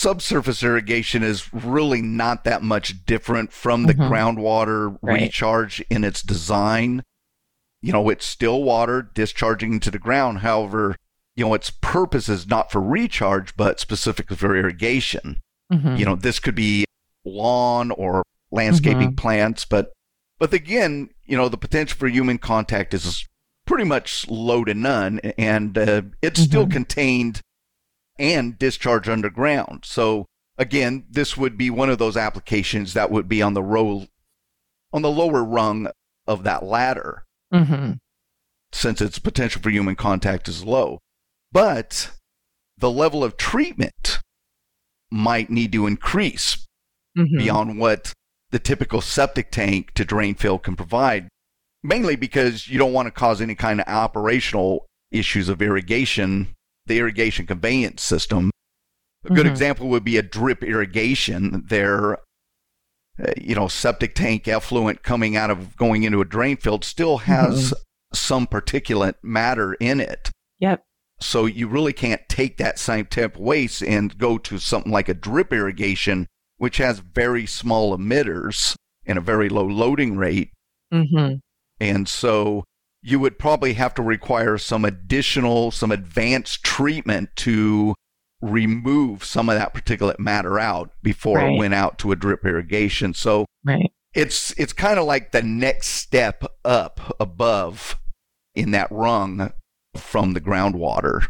subsurface 0.00 0.62
irrigation 0.62 1.22
is 1.22 1.52
really 1.52 2.00
not 2.00 2.44
that 2.44 2.62
much 2.62 3.04
different 3.04 3.52
from 3.52 3.82
the 3.84 3.94
Mhm. 3.94 4.08
groundwater 4.08 4.96
Right. 5.02 5.22
recharge 5.22 5.80
in 5.90 6.04
its 6.04 6.22
design. 6.22 7.02
You 7.82 7.92
know, 7.92 8.08
it's 8.08 8.24
still 8.24 8.62
water 8.62 9.02
discharging 9.02 9.74
into 9.74 9.90
the 9.90 9.98
ground. 9.98 10.38
However, 10.38 10.96
you 11.36 11.44
know, 11.44 11.52
its 11.52 11.68
purpose 11.70 12.30
is 12.30 12.46
not 12.46 12.72
for 12.72 12.80
recharge, 12.80 13.54
but 13.56 13.78
specifically 13.78 14.36
for 14.36 14.56
irrigation. 14.56 15.38
Mhm. 15.70 15.98
You 15.98 16.04
know, 16.06 16.16
this 16.16 16.38
could 16.40 16.54
be 16.54 16.84
lawn 17.26 17.90
or 17.90 18.22
landscaping 18.50 19.08
Mm-hmm. 19.08 19.14
plants, 19.16 19.64
but 19.66 19.92
but 20.38 20.54
again, 20.54 21.10
you 21.26 21.36
know, 21.36 21.50
the 21.50 21.58
potential 21.58 21.98
for 21.98 22.08
human 22.08 22.38
contact 22.38 22.94
is 22.94 23.26
pretty 23.66 23.84
much 23.84 24.26
low 24.30 24.64
to 24.64 24.72
none, 24.72 25.18
and 25.36 25.76
uh, 25.76 26.00
it's 26.22 26.40
still 26.40 26.66
Mhm. 26.66 26.70
contained 26.72 27.40
and 28.20 28.58
discharge 28.58 29.08
underground. 29.08 29.84
So 29.84 30.26
again, 30.58 31.06
this 31.10 31.36
would 31.36 31.56
be 31.56 31.70
one 31.70 31.90
of 31.90 31.98
those 31.98 32.16
applications 32.16 32.92
that 32.92 33.10
would 33.10 33.28
be 33.28 33.42
on 33.42 33.54
the 33.54 33.62
row 33.62 34.06
on 34.92 35.02
the 35.02 35.10
lower 35.10 35.42
rung 35.42 35.88
of 36.26 36.42
that 36.44 36.64
ladder 36.64 37.24
Mhm. 37.52 37.98
since 38.72 39.00
its 39.00 39.18
potential 39.18 39.62
for 39.62 39.70
human 39.70 39.96
contact 39.96 40.48
is 40.48 40.64
low. 40.64 40.98
But 41.52 42.12
the 42.76 42.90
level 42.90 43.24
of 43.24 43.36
treatment 43.36 44.18
might 45.10 45.50
need 45.50 45.72
to 45.72 45.86
increase 45.86 46.66
Mhm. 47.16 47.38
beyond 47.38 47.78
what 47.78 48.12
the 48.50 48.58
typical 48.58 49.00
septic 49.00 49.50
tank 49.50 49.92
to 49.94 50.04
drain 50.04 50.34
fill 50.34 50.58
can 50.58 50.76
provide, 50.76 51.28
mainly 51.82 52.16
because 52.16 52.68
you 52.68 52.78
don't 52.78 52.92
want 52.92 53.06
to 53.06 53.12
cause 53.12 53.40
any 53.40 53.54
kind 53.54 53.80
of 53.80 53.86
operational 53.88 54.86
issues 55.10 55.48
of 55.48 55.62
irrigation, 55.62 56.54
the 56.86 56.98
irrigation 56.98 57.46
conveyance 57.46 58.02
system. 58.02 58.50
A 59.24 59.34
good 59.34 59.46
Mhm. 59.46 59.50
example 59.50 59.88
would 59.88 60.04
be 60.04 60.16
a 60.16 60.22
drip 60.22 60.62
irrigation. 60.62 61.64
Their, 61.68 62.14
uh, 62.14 63.32
you 63.36 63.54
know, 63.54 63.68
septic 63.68 64.14
tank 64.14 64.48
effluent 64.48 65.02
coming 65.02 65.36
out 65.36 65.50
of 65.50 65.76
going 65.76 66.04
into 66.04 66.20
a 66.20 66.24
drain 66.24 66.56
field 66.56 66.84
still 66.84 67.18
has 67.18 67.74
some 68.12 68.46
particulate 68.46 69.16
matter 69.22 69.74
in 69.74 70.00
it. 70.00 70.30
Yep. 70.58 70.82
So 71.20 71.44
you 71.44 71.68
really 71.68 71.92
can't 71.92 72.22
take 72.28 72.56
that 72.56 72.78
same 72.78 73.04
type 73.04 73.34
of 73.36 73.42
waste 73.42 73.82
and 73.82 74.16
go 74.16 74.38
to 74.38 74.58
something 74.58 74.90
like 74.90 75.08
a 75.08 75.14
drip 75.14 75.52
irrigation, 75.52 76.26
which 76.56 76.78
has 76.78 77.00
very 77.00 77.46
small 77.46 77.96
emitters 77.96 78.74
and 79.04 79.18
a 79.18 79.20
very 79.20 79.50
low 79.50 79.66
loading 79.66 80.16
rate. 80.16 80.50
Mm-hmm. 80.92 81.36
And 81.78 82.08
so 82.08 82.64
you 83.02 83.18
would 83.18 83.38
probably 83.38 83.74
have 83.74 83.94
to 83.94 84.02
require 84.02 84.58
some 84.58 84.84
additional, 84.84 85.70
some 85.70 85.90
advanced 85.90 86.62
treatment 86.62 87.30
to 87.36 87.94
remove 88.42 89.24
some 89.24 89.48
of 89.48 89.54
that 89.56 89.74
particulate 89.74 90.18
matter 90.18 90.58
out 90.58 90.90
before 91.02 91.38
Right. 91.38 91.52
it 91.52 91.58
went 91.58 91.74
out 91.74 91.98
to 91.98 92.12
a 92.12 92.16
drip 92.16 92.44
irrigation. 92.44 93.12
So 93.14 93.46
Right. 93.64 93.90
it's 94.14 94.52
it's 94.58 94.72
kind 94.72 94.98
of 94.98 95.04
like 95.06 95.32
the 95.32 95.42
next 95.42 95.88
step 95.88 96.44
up 96.64 97.14
above 97.20 97.98
in 98.54 98.70
that 98.72 98.88
rung 98.90 99.52
from 99.96 100.32
the 100.32 100.40
groundwater 100.40 101.26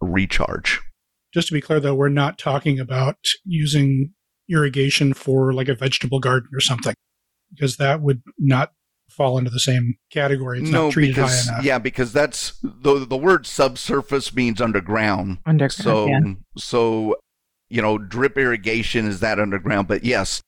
recharge. 0.00 0.80
Just 1.32 1.48
to 1.48 1.54
be 1.54 1.60
clear, 1.60 1.80
though, 1.80 1.94
we're 1.94 2.08
not 2.08 2.38
talking 2.38 2.78
about 2.78 3.16
using 3.44 4.12
irrigation 4.48 5.14
for 5.14 5.52
like 5.52 5.68
a 5.68 5.74
vegetable 5.74 6.20
garden 6.20 6.48
or 6.54 6.60
something, 6.60 6.94
because 7.50 7.76
that 7.76 8.00
would 8.02 8.22
not 8.38 8.72
fall 9.10 9.38
into 9.38 9.50
the 9.50 9.60
same 9.60 9.94
category. 10.10 10.60
It's 10.60 10.70
no, 10.70 10.84
not 10.84 10.92
treated 10.92 11.14
because 11.16 11.46
high 11.46 11.54
enough. 11.54 11.64
yeah, 11.64 11.78
because 11.78 12.12
that's 12.12 12.58
the 12.62 13.04
the 13.06 13.16
word 13.16 13.46
subsurface 13.46 14.34
means 14.34 14.60
underground. 14.60 15.38
Underground. 15.46 15.72
So 15.72 16.06
yeah. 16.08 16.20
so 16.56 17.16
you 17.68 17.80
know, 17.82 17.98
drip 17.98 18.36
irrigation 18.36 19.06
is 19.06 19.20
that 19.20 19.40
underground, 19.40 19.88
but 19.88 20.04
yes, 20.04 20.42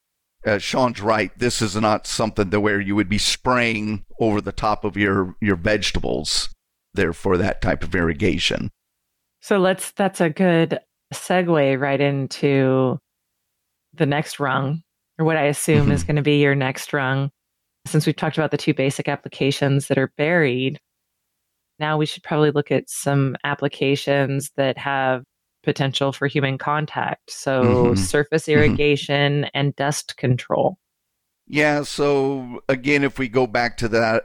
uh, 0.46 0.58
Sean's 0.58 1.00
right. 1.00 1.36
This 1.38 1.60
is 1.62 1.75
not 1.75 2.06
something 2.06 2.50
that 2.50 2.60
where 2.60 2.80
you 2.80 2.94
would 2.94 3.08
be 3.08 3.18
spraying 3.18 4.04
over 4.20 4.40
the 4.40 4.52
top 4.52 4.84
of 4.84 4.96
your 4.96 5.34
your 5.40 5.56
vegetables 5.56 6.50
there 6.94 7.12
for 7.12 7.36
that 7.36 7.60
type 7.62 7.82
of 7.82 7.94
irrigation. 7.94 8.70
So 9.40 9.58
let's 9.58 9.92
that's 9.92 10.20
a 10.20 10.30
good 10.30 10.78
segue 11.14 11.78
right 11.80 12.00
into 12.00 12.98
the 13.94 14.06
next 14.06 14.40
rung, 14.40 14.82
or 15.18 15.25
what 15.25 15.36
I 15.36 15.44
assume 15.44 15.90
is 15.92 16.02
Mhm. 16.02 16.06
going 16.06 16.16
to 16.16 16.22
be 16.22 16.40
your 16.40 16.54
next 16.54 16.92
rung. 16.92 17.30
Since 17.87 18.07
we've 18.07 18.16
talked 18.16 18.37
about 18.37 18.50
the 18.50 18.57
two 18.57 18.75
basic 18.75 19.09
applications 19.09 19.88
that 19.88 19.99
are 19.99 20.12
buried, 20.19 20.78
now 21.78 21.97
we 21.97 22.07
should 22.07 22.23
probably 22.23 22.50
look 22.50 22.71
at 22.71 22.90
some 22.90 23.37
applications 23.45 24.50
that 24.57 24.76
have 24.78 25.23
potential 25.62 26.12
for 26.12 26.26
human 26.26 26.59
contact. 26.59 27.31
So 27.31 27.93
Mhm. 27.93 27.99
surface 27.99 28.47
Mhm. 28.47 28.52
irrigation 28.55 29.45
and 29.55 29.75
dust 29.76 30.16
control. 30.16 30.78
Yeah, 31.47 31.83
so 31.83 32.61
again, 32.69 33.05
if 33.05 33.19
we 33.19 33.28
go 33.28 33.47
back 33.47 33.76
to 33.78 33.88
that, 33.88 34.25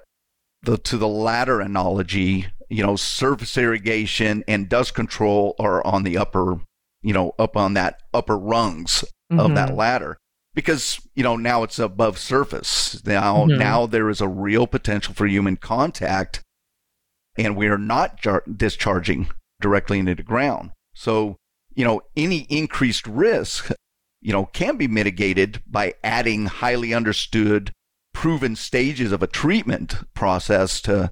the 0.63 0.77
to 0.77 0.97
the 0.97 1.07
ladder 1.07 1.59
analogy, 1.59 2.47
you 2.69 2.83
know, 2.83 2.95
surface 2.95 3.57
irrigation 3.57 4.43
and 4.47 4.69
dust 4.69 4.93
control 4.93 5.55
are 5.59 5.85
on 5.85 6.03
the 6.03 6.17
upper, 6.17 6.61
you 7.01 7.13
know, 7.13 7.33
up 7.37 7.57
on 7.57 7.73
that 7.73 8.01
upper 8.13 8.37
rungs 8.37 9.03
of 9.31 9.55
that 9.55 9.69
Mhm. 9.69 9.75
ladder 9.75 10.17
because 10.53 10.99
you 11.15 11.23
know 11.23 11.35
now 11.35 11.63
it's 11.63 11.79
above 11.79 12.17
surface. 12.17 13.01
Now 13.05 13.45
Mhm. 13.45 13.57
now 13.57 13.85
there 13.85 14.09
is 14.09 14.21
a 14.21 14.27
real 14.27 14.67
potential 14.67 15.13
for 15.13 15.27
human 15.27 15.57
contact, 15.57 16.41
and 17.37 17.55
we 17.55 17.67
are 17.67 17.77
not 17.77 18.21
jar- 18.21 18.43
discharging 18.53 19.29
directly 19.59 19.99
into 19.99 20.15
the 20.15 20.23
ground. 20.23 20.71
So 20.93 21.37
you 21.73 21.85
know 21.85 22.01
any 22.15 22.45
increased 22.49 23.07
risk 23.07 23.71
you 24.23 24.31
know, 24.31 24.45
can 24.45 24.77
be 24.77 24.87
mitigated 24.87 25.63
by 25.65 25.95
adding 26.03 26.45
highly 26.45 26.93
understood, 26.93 27.71
proven 28.13 28.55
stages 28.55 29.11
of 29.11 29.23
a 29.23 29.27
treatment 29.27 29.95
process 30.13 30.79
to 30.81 31.09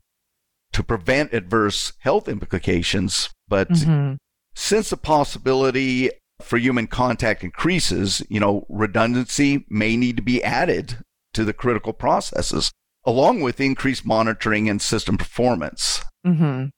to 0.72 0.84
prevent 0.84 1.34
adverse 1.34 1.93
health 2.01 2.29
implications. 2.29 3.31
But 3.48 3.69
Mhm. 3.69 4.17
since 4.53 4.91
the 4.91 4.98
possibility 4.98 6.12
for 6.41 6.58
human 6.58 6.88
contact 6.88 7.43
increases, 7.43 8.22
you 8.29 8.39
know, 8.39 8.65
redundancy 8.69 9.65
may 9.69 9.98
need 9.98 10.17
to 10.17 10.24
be 10.24 10.43
added 10.43 11.00
to 11.34 11.43
the 11.43 11.53
critical 11.53 11.93
processes, 11.93 12.72
along 13.05 13.41
with 13.41 13.60
increased 13.60 14.05
monitoring 14.05 14.69
and 14.69 14.81
system 14.81 15.17
performance. 15.17 16.03
Mhm. 16.25 16.69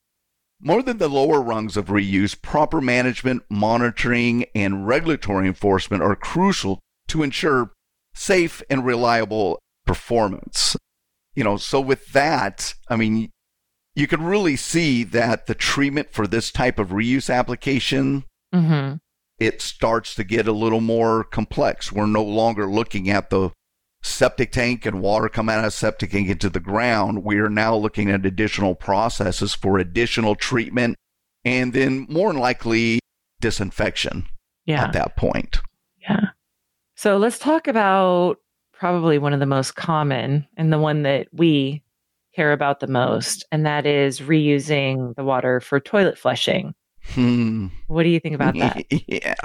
More 0.60 0.84
than 0.84 0.98
the 0.98 1.08
lower 1.08 1.42
rungs 1.42 1.76
of 1.76 1.86
reuse, 1.86 2.40
proper 2.40 2.82
management, 2.82 3.44
monitoring, 3.50 4.46
and 4.54 4.88
regulatory 4.88 5.48
enforcement 5.48 6.04
are 6.04 6.16
crucial 6.16 6.80
to 7.08 7.24
ensure 7.24 7.72
safe 8.14 8.62
and 8.70 8.86
reliable 8.86 9.60
performance. 9.86 10.76
You 11.34 11.44
know, 11.44 11.58
so 11.58 11.80
with 11.80 12.12
that, 12.14 12.76
I 12.90 12.96
mean, 12.96 13.32
you 13.96 14.08
can 14.08 14.22
really 14.24 14.56
see 14.56 15.04
that 15.06 15.48
the 15.48 15.56
treatment 15.56 16.10
for 16.12 16.28
this 16.28 16.52
type 16.52 16.78
of 16.78 16.90
reuse 16.90 17.34
application, 17.34 18.26
Mhm. 18.54 19.00
It 19.42 19.60
starts 19.60 20.14
to 20.14 20.24
get 20.24 20.48
a 20.48 20.52
little 20.52 20.82
more 20.82 21.24
complex. 21.24 21.92
We're 21.92 22.06
no 22.06 22.24
longer 22.24 22.70
looking 22.70 23.10
at 23.10 23.32
the 23.32 23.50
septic 24.04 24.52
tank 24.52 24.86
and 24.86 25.02
water 25.02 25.30
coming 25.30 25.56
out 25.56 25.66
of 25.66 25.74
septic 25.74 26.12
tank 26.12 26.30
into 26.30 26.48
the 26.50 26.60
ground. 26.60 27.24
We 27.24 27.40
are 27.40 27.50
now 27.50 27.76
looking 27.76 28.10
at 28.12 28.24
additional 28.26 28.76
processes 28.76 29.56
for 29.56 29.80
additional 29.80 30.36
treatment 30.36 30.96
and 31.44 31.74
then 31.74 32.06
more 32.08 32.32
than 32.32 32.40
likely 32.40 33.00
disinfection 33.40 34.28
Yeah. 34.66 34.84
at 34.84 34.94
that 34.94 35.16
point. 35.16 35.60
Yeah. 36.00 36.28
So 36.96 37.18
let's 37.18 37.40
talk 37.40 37.68
about 37.68 38.38
probably 38.74 39.18
one 39.18 39.34
of 39.34 39.40
the 39.40 39.48
most 39.48 39.76
common 39.76 40.48
and 40.56 40.72
the 40.72 40.80
one 40.80 41.02
that 41.02 41.28
we 41.32 41.82
care 42.36 42.54
about 42.54 42.80
the 42.80 42.88
most, 42.88 43.44
and 43.52 43.66
that 43.66 43.86
is 43.88 44.20
reusing 44.20 45.16
the 45.16 45.24
water 45.24 45.60
for 45.60 45.80
toilet 45.80 46.18
flushing. 46.18 46.74
Hmm. 47.14 47.68
What 47.88 48.04
do 48.04 48.10
you 48.10 48.20
think 48.20 48.36
about 48.36 48.56
that? 48.58 48.86
yeah. 49.08 49.36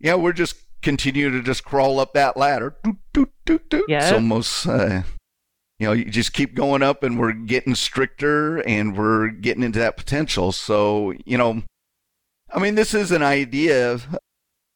Yeah, 0.00 0.14
we're 0.14 0.32
just 0.32 0.56
continue 0.82 1.30
to 1.30 1.42
just 1.42 1.64
crawl 1.64 1.98
up 1.98 2.14
that 2.14 2.36
ladder. 2.36 2.76
Doot, 2.84 2.96
doot, 3.12 3.30
doot, 3.44 3.68
doot. 3.70 3.84
Yeah. 3.88 4.04
It's 4.04 4.12
almost, 4.12 4.66
uh, 4.66 5.02
you 5.78 5.86
know, 5.86 5.92
you 5.92 6.04
just 6.04 6.32
keep 6.32 6.54
going 6.54 6.82
up 6.82 7.02
and 7.02 7.18
we're 7.18 7.32
getting 7.32 7.74
stricter 7.74 8.58
and 8.58 8.96
we're 8.96 9.28
getting 9.28 9.62
into 9.62 9.78
that 9.80 9.96
potential. 9.96 10.52
So, 10.52 11.14
you 11.26 11.36
know, 11.36 11.62
I 12.52 12.60
mean, 12.60 12.76
this 12.76 12.94
is 12.94 13.10
an 13.10 13.22
idea, 13.22 13.98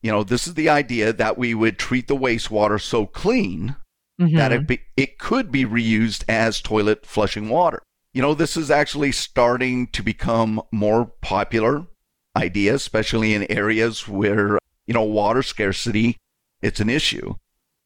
you 0.03 0.11
know, 0.11 0.25
this 0.25 0.47
is 0.47 0.55
the 0.55 0.69
idea 0.69 1.13
that 1.13 1.39
we 1.39 1.55
would 1.55 1.79
treat 1.79 2.09
the 2.09 2.17
wastewater 2.17 2.81
so 2.81 3.07
clean 3.07 3.77
that 4.19 4.53
Mhm. 4.53 4.61
it, 4.61 4.67
be, 4.67 4.81
it 4.97 5.19
could 5.19 5.51
be 5.51 5.65
reused 5.65 6.25
as 6.29 6.61
toilet 6.61 7.07
flushing 7.07 7.49
water. 7.49 7.83
You 8.13 8.23
know, 8.23 8.35
this 8.35 8.57
is 8.57 8.71
actually 8.71 9.11
starting 9.13 9.87
to 9.89 10.03
become 10.03 10.61
more 10.71 11.07
popular 11.23 11.87
idea, 12.37 12.75
especially 12.75 13.35
in 13.35 13.51
areas 13.51 14.09
where, 14.09 14.59
you 14.87 14.95
know, 14.95 15.03
water 15.03 15.43
scarcity, 15.43 16.17
it's 16.61 16.81
an 16.81 16.89
issue. 16.91 17.35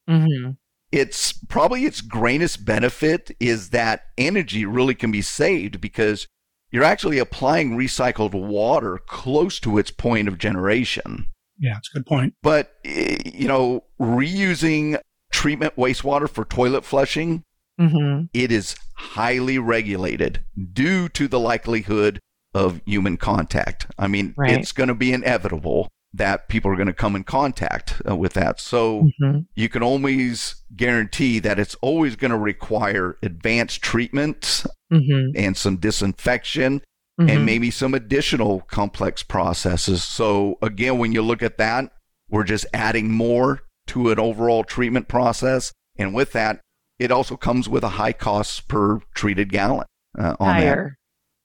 Mhm. 0.09 0.57
It's 0.93 1.33
probably 1.49 1.85
its 1.85 2.01
greatest 2.01 2.65
benefit 2.65 3.31
is 3.41 3.71
that 3.71 4.05
energy 4.17 4.65
really 4.65 4.95
can 4.95 5.11
be 5.11 5.23
saved 5.23 5.81
because 5.81 6.27
you're 6.71 6.85
actually 6.85 7.19
applying 7.19 7.77
recycled 7.77 8.33
water 8.33 8.99
close 9.07 9.59
to 9.61 9.79
its 9.79 9.91
point 9.91 10.29
of 10.29 10.39
generation. 10.39 11.27
Yeah, 11.59 11.77
it's 11.79 11.91
a 11.93 11.99
good 11.99 12.07
point. 12.07 12.35
But, 12.43 12.75
eh, 12.85 13.19
you 13.25 13.49
know, 13.49 13.85
reusing 14.01 15.01
treatment 15.33 15.75
wastewater 15.77 16.29
for 16.29 16.45
toilet 16.45 16.85
flushing, 16.85 17.43
Mhm. 17.81 18.29
it 18.33 18.53
is 18.53 18.77
highly 18.95 19.59
regulated 19.59 20.41
due 20.73 21.09
to 21.11 21.29
the 21.29 21.41
likelihood 21.41 22.21
of 22.57 22.81
human 22.87 23.17
contact. 23.17 23.87
I 23.99 24.07
mean, 24.09 24.35
Right. 24.37 24.53
it's 24.53 24.73
going 24.73 24.89
to 24.89 24.95
be 24.95 25.13
inevitable 25.13 25.89
that 26.15 26.49
people 26.49 26.71
are 26.71 26.77
going 26.77 26.87
to 26.87 26.95
come 26.95 27.15
in 27.15 27.25
contact 27.25 28.01
uh, 28.09 28.17
with 28.17 28.33
that. 28.33 28.59
So 28.59 29.09
Mhm. 29.21 29.47
you 29.55 29.69
can 29.69 29.83
always 29.83 30.63
guarantee 30.75 31.39
that 31.41 31.59
it's 31.59 31.75
always 31.83 32.17
going 32.17 32.31
to 32.31 32.39
require 32.39 33.17
advanced 33.23 33.83
treatment 33.83 34.65
Mhm. 34.91 35.33
and 35.37 35.57
some 35.57 35.77
disinfection 35.77 36.81
Mhm. 37.21 37.31
and 37.31 37.45
maybe 37.45 37.71
some 37.71 37.93
additional 37.93 38.63
complex 38.63 39.23
processes. 39.23 40.03
So 40.03 40.57
again, 40.63 40.97
when 40.99 41.13
you 41.13 41.21
look 41.21 41.43
at 41.43 41.59
that, 41.59 41.93
we're 42.31 42.45
just 42.45 42.65
adding 42.73 43.11
more 43.11 43.61
to 43.89 44.11
an 44.11 44.19
overall 44.19 44.65
treatment 44.65 45.09
process. 45.09 45.73
And 45.99 46.15
with 46.15 46.33
that, 46.33 46.61
it 46.99 47.11
also 47.11 47.37
comes 47.37 47.69
with 47.69 47.85
a 47.85 47.91
high 48.01 48.13
cost 48.15 48.69
per 48.69 49.01
treated 49.15 49.51
gallon 49.53 49.87
uh, 50.19 50.35
on 50.41 50.55
higher. 50.55 50.97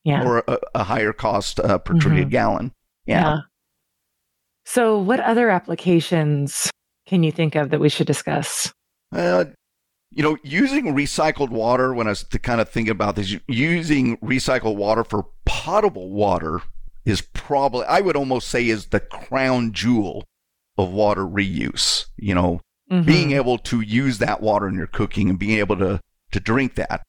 Yeah. 0.03 0.23
or 0.25 0.43
a, 0.47 0.57
a 0.75 0.83
higher 0.83 1.13
cost 1.13 1.59
uh, 1.59 1.77
per 1.77 1.93
Mhm. 1.93 2.01
treated 2.01 2.29
gallon. 2.31 2.71
Yeah. 3.05 3.41
So, 4.65 4.97
what 4.97 5.19
other 5.19 5.49
applications 5.49 6.69
can 7.07 7.23
you 7.23 7.31
think 7.31 7.55
of 7.55 7.69
that 7.71 7.79
we 7.79 7.89
should 7.89 8.07
discuss? 8.07 8.71
Uh, 9.13 9.45
you 10.11 10.23
know, 10.23 10.37
using 10.43 10.85
recycled 10.95 11.49
water, 11.49 11.93
when 11.93 12.07
I 12.07 12.11
was 12.11 12.23
to 12.23 12.39
kind 12.39 12.61
of 12.61 12.69
think 12.69 12.87
about 12.89 13.15
this, 13.15 13.35
using 13.47 14.17
recycled 14.17 14.75
water 14.75 15.03
for 15.03 15.25
potable 15.45 16.09
water 16.09 16.61
is 17.05 17.21
probably, 17.21 17.85
I 17.85 18.01
would 18.01 18.15
almost 18.15 18.47
say, 18.49 18.67
is 18.67 18.87
the 18.87 18.99
crown 18.99 19.71
jewel 19.73 20.23
of 20.77 20.91
water 20.91 21.25
reuse. 21.25 22.05
You 22.17 22.35
know, 22.35 22.61
Mhm. 22.91 23.05
being 23.05 23.31
able 23.31 23.57
to 23.59 23.81
use 23.81 24.17
that 24.19 24.41
water 24.41 24.67
in 24.67 24.75
your 24.75 24.87
cooking 24.87 25.29
and 25.29 25.39
being 25.39 25.57
able 25.59 25.77
to, 25.77 25.99
to 26.31 26.39
drink 26.39 26.75
that. 26.75 27.01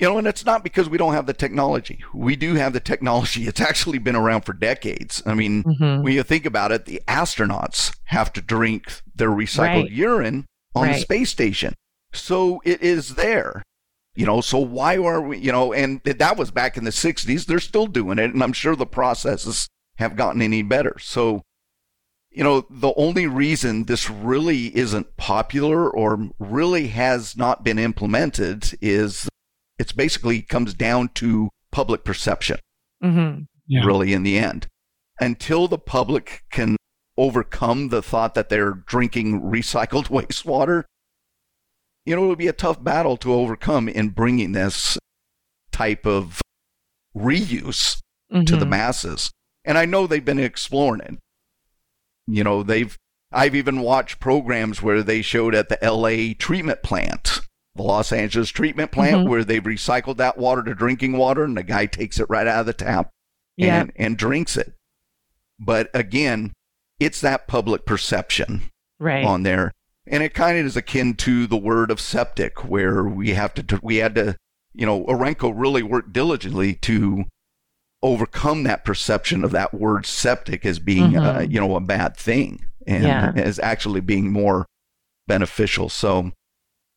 You 0.00 0.08
know, 0.08 0.16
and 0.16 0.26
it's 0.26 0.46
not 0.46 0.64
because 0.64 0.88
we 0.88 0.96
don't 0.96 1.12
have 1.12 1.26
the 1.26 1.34
technology. 1.34 2.02
We 2.14 2.34
do 2.34 2.54
have 2.54 2.72
the 2.72 2.80
technology. 2.80 3.46
It's 3.46 3.60
actually 3.60 3.98
been 3.98 4.16
around 4.16 4.46
for 4.46 4.54
decades. 4.54 5.22
I 5.26 5.34
mean, 5.34 5.62
Mhm. 5.62 6.02
when 6.02 6.14
you 6.14 6.22
think 6.22 6.46
about 6.46 6.72
it, 6.72 6.86
the 6.86 7.02
astronauts 7.06 7.94
have 8.04 8.32
to 8.32 8.40
drink 8.40 9.02
their 9.14 9.28
recycled 9.28 9.82
Right. 9.82 9.90
urine 9.92 10.46
on 10.74 10.88
the 10.88 10.98
space 10.98 11.28
station. 11.28 11.74
So 12.14 12.62
it 12.64 12.82
is 12.82 13.16
there. 13.16 13.62
You 14.14 14.24
know, 14.24 14.40
so 14.40 14.58
why 14.58 14.96
are 14.96 15.20
we, 15.20 15.36
you 15.38 15.52
know, 15.52 15.72
and 15.74 16.00
that 16.04 16.36
was 16.38 16.50
back 16.50 16.78
in 16.78 16.84
the 16.84 16.92
60s. 16.92 17.44
They're 17.44 17.60
still 17.60 17.86
doing 17.86 18.18
it. 18.18 18.32
And 18.32 18.42
I'm 18.42 18.54
sure 18.54 18.74
the 18.74 18.86
processes 18.86 19.68
have 19.98 20.16
gotten 20.16 20.40
any 20.40 20.62
better. 20.62 20.96
So, 20.98 21.42
you 22.30 22.42
know, 22.42 22.64
the 22.70 22.94
only 22.96 23.26
reason 23.26 23.84
this 23.84 24.08
really 24.08 24.74
isn't 24.76 25.16
popular 25.18 25.90
or 25.90 26.30
really 26.38 26.88
has 26.88 27.36
not 27.36 27.62
been 27.64 27.78
implemented 27.78 28.78
is 28.80 29.28
it's 29.80 29.92
basically 29.92 30.42
comes 30.42 30.74
down 30.74 31.08
to 31.14 31.48
public 31.72 32.04
perception 32.04 32.58
Mhm. 33.02 33.46
Yeah. 33.66 33.84
really 33.84 34.12
in 34.12 34.22
the 34.22 34.36
end. 34.38 34.68
Until 35.18 35.68
the 35.68 35.78
public 35.78 36.42
can 36.50 36.76
overcome 37.16 37.88
the 37.88 38.02
thought 38.02 38.34
that 38.34 38.50
they're 38.50 38.72
drinking 38.72 39.40
recycled 39.40 40.08
wastewater, 40.08 40.84
you 42.04 42.14
know, 42.14 42.24
it 42.24 42.28
would 42.28 42.38
be 42.38 42.48
a 42.48 42.52
tough 42.52 42.82
battle 42.84 43.16
to 43.18 43.32
overcome 43.32 43.88
in 43.88 44.10
bringing 44.10 44.52
this 44.52 44.98
type 45.72 46.06
of 46.06 46.42
reuse 47.16 48.00
mm-hmm. 48.30 48.44
to 48.44 48.56
the 48.56 48.60
mm-hmm. 48.60 48.70
masses. 48.70 49.30
And 49.64 49.78
I 49.78 49.86
know 49.86 50.06
they've 50.06 50.24
been 50.24 50.38
exploring 50.38 51.00
it. 51.00 51.18
You 52.26 52.44
know, 52.44 52.62
they've 52.62 52.96
I've 53.32 53.54
even 53.54 53.80
watched 53.80 54.20
programs 54.20 54.82
where 54.82 55.02
they 55.02 55.22
showed 55.22 55.54
at 55.54 55.68
the 55.68 55.78
LA 55.82 56.34
treatment 56.38 56.82
plant, 56.82 57.40
the 57.74 57.82
Los 57.82 58.12
Angeles 58.12 58.50
treatment 58.50 58.90
plant, 58.90 59.18
mm-hmm. 59.18 59.28
where 59.28 59.44
they've 59.44 59.62
recycled 59.62 60.16
that 60.16 60.38
water 60.38 60.62
to 60.62 60.74
drinking 60.74 61.16
water 61.16 61.44
and 61.44 61.56
the 61.56 61.62
guy 61.62 61.86
takes 61.86 62.18
it 62.18 62.26
right 62.28 62.46
out 62.46 62.60
of 62.60 62.66
the 62.66 62.72
tap 62.72 63.10
yeah. 63.56 63.80
and, 63.80 63.92
and 63.96 64.16
drinks 64.16 64.56
it. 64.56 64.74
But 65.58 65.90
again, 65.94 66.52
it's 66.98 67.20
that 67.20 67.46
public 67.46 67.84
perception 67.84 68.70
right. 68.98 69.24
on 69.24 69.42
there. 69.42 69.72
And 70.06 70.22
it 70.22 70.34
kind 70.34 70.58
of 70.58 70.66
is 70.66 70.76
akin 70.76 71.14
to 71.16 71.46
the 71.46 71.56
word 71.56 71.90
of 71.90 72.00
septic, 72.00 72.64
where 72.64 73.04
we 73.04 73.30
have 73.30 73.54
to, 73.54 73.80
we 73.82 73.96
had 73.96 74.14
to, 74.16 74.36
you 74.74 74.86
know, 74.86 75.04
Orenco 75.04 75.52
really 75.54 75.82
worked 75.82 76.12
diligently 76.12 76.74
to 76.76 77.24
overcome 78.02 78.62
that 78.64 78.84
perception 78.84 79.44
of 79.44 79.52
that 79.52 79.74
word 79.74 80.06
septic 80.06 80.64
as 80.64 80.78
being, 80.78 81.16
uh, 81.16 81.20
mm-hmm. 81.20 81.38
uh, 81.38 81.40
you 81.42 81.60
know, 81.60 81.76
a 81.76 81.80
bad 81.80 82.16
thing 82.16 82.64
and 82.86 83.04
yeah. 83.04 83.32
as 83.36 83.58
actually 83.58 84.00
being 84.00 84.32
more 84.32 84.66
beneficial. 85.28 85.88
So, 85.88 86.32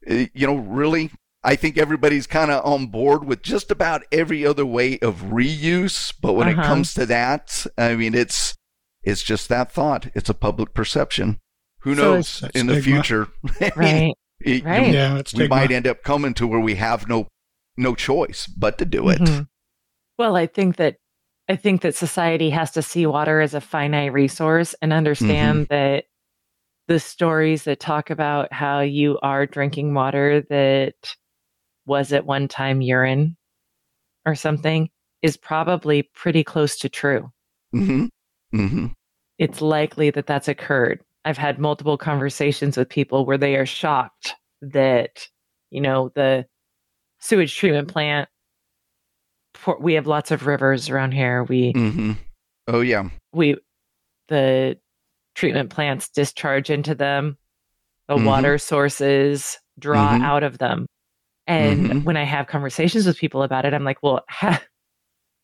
you 0.07 0.47
know, 0.47 0.55
really, 0.55 1.11
I 1.43 1.55
think 1.55 1.77
everybody's 1.77 2.27
kind 2.27 2.51
of 2.51 2.65
on 2.65 2.87
board 2.87 3.25
with 3.25 3.41
just 3.41 3.71
about 3.71 4.03
every 4.11 4.45
other 4.45 4.65
way 4.65 4.99
of 4.99 5.21
reuse. 5.23 6.13
But 6.21 6.33
when 6.33 6.47
uh-huh. 6.47 6.61
it 6.61 6.65
comes 6.65 6.93
to 6.95 7.05
that, 7.05 7.65
I 7.77 7.95
mean, 7.95 8.15
it's 8.15 8.55
it's 9.03 9.23
just 9.23 9.49
that 9.49 9.71
thought. 9.71 10.07
It's 10.15 10.29
a 10.29 10.33
public 10.33 10.73
perception. 10.73 11.39
Who 11.79 11.95
knows 11.95 12.27
so 12.27 12.47
in 12.53 12.67
the 12.67 12.81
future? 12.81 13.27
right. 13.75 14.13
it, 14.39 14.63
right. 14.63 14.93
Yeah, 14.93 15.21
we 15.35 15.47
might 15.47 15.71
end 15.71 15.85
up 15.85 16.03
coming 16.03 16.33
to 16.35 16.47
where 16.47 16.59
we 16.59 16.75
have 16.75 17.07
no 17.07 17.27
no 17.75 17.95
choice 17.95 18.47
but 18.47 18.77
to 18.77 18.85
do 18.85 19.09
it. 19.09 19.19
Mm-hmm. 19.19 19.43
Well, 20.17 20.35
I 20.35 20.47
think 20.47 20.77
that 20.77 20.95
I 21.49 21.57
think 21.57 21.81
that 21.81 21.95
society 21.95 22.51
has 22.51 22.71
to 22.71 22.81
see 22.81 23.05
water 23.05 23.41
as 23.41 23.53
a 23.53 23.61
finite 23.61 24.13
resource 24.13 24.75
and 24.81 24.93
understand 24.93 25.67
mm-hmm. 25.67 25.73
that 25.73 26.05
the 26.87 26.99
stories 26.99 27.63
that 27.63 27.79
talk 27.79 28.09
about 28.09 28.51
how 28.51 28.81
you 28.81 29.19
are 29.21 29.45
drinking 29.45 29.93
water 29.93 30.41
that 30.49 31.15
was 31.85 32.13
at 32.13 32.25
one 32.25 32.47
time 32.47 32.81
urine 32.81 33.35
or 34.25 34.35
something 34.35 34.89
is 35.21 35.37
probably 35.37 36.03
pretty 36.13 36.43
close 36.43 36.77
to 36.79 36.89
true. 36.89 37.31
Mm-hmm. 37.73 38.05
Mm-hmm. 38.57 38.87
It's 39.37 39.61
likely 39.61 40.09
that 40.11 40.27
that's 40.27 40.47
occurred. 40.47 41.01
I've 41.25 41.37
had 41.37 41.59
multiple 41.59 41.97
conversations 41.97 42.77
with 42.77 42.89
people 42.89 43.25
where 43.25 43.37
they 43.37 43.55
are 43.55 43.65
shocked 43.65 44.35
that, 44.61 45.27
you 45.71 45.81
know, 45.81 46.11
the 46.15 46.45
sewage 47.19 47.55
treatment 47.55 47.87
plant 47.87 48.27
we 49.79 49.93
have 49.93 50.07
lots 50.07 50.31
of 50.31 50.45
rivers 50.45 50.89
around 50.89 51.13
here. 51.13 51.43
We 51.43 51.73
mm-hmm. 51.73 52.13
oh 52.67 52.81
yeah 52.81 53.09
we 53.31 53.55
the 54.27 54.77
treatment 55.35 55.69
plants 55.69 56.09
discharge 56.09 56.69
into 56.69 56.95
them. 56.95 57.37
The 58.07 58.15
mm-hmm. 58.15 58.25
water 58.25 58.57
sources 58.57 59.57
draw 59.79 60.13
mm-hmm. 60.13 60.23
out 60.23 60.43
of 60.43 60.57
them. 60.57 60.85
And 61.47 61.87
mm-hmm. 61.87 61.99
when 62.03 62.17
I 62.17 62.23
have 62.23 62.47
conversations 62.47 63.05
with 63.05 63.17
people 63.17 63.43
about 63.43 63.65
it, 63.65 63.73
I'm 63.73 63.83
like, 63.83 64.01
well, 64.03 64.21
ha- 64.29 64.63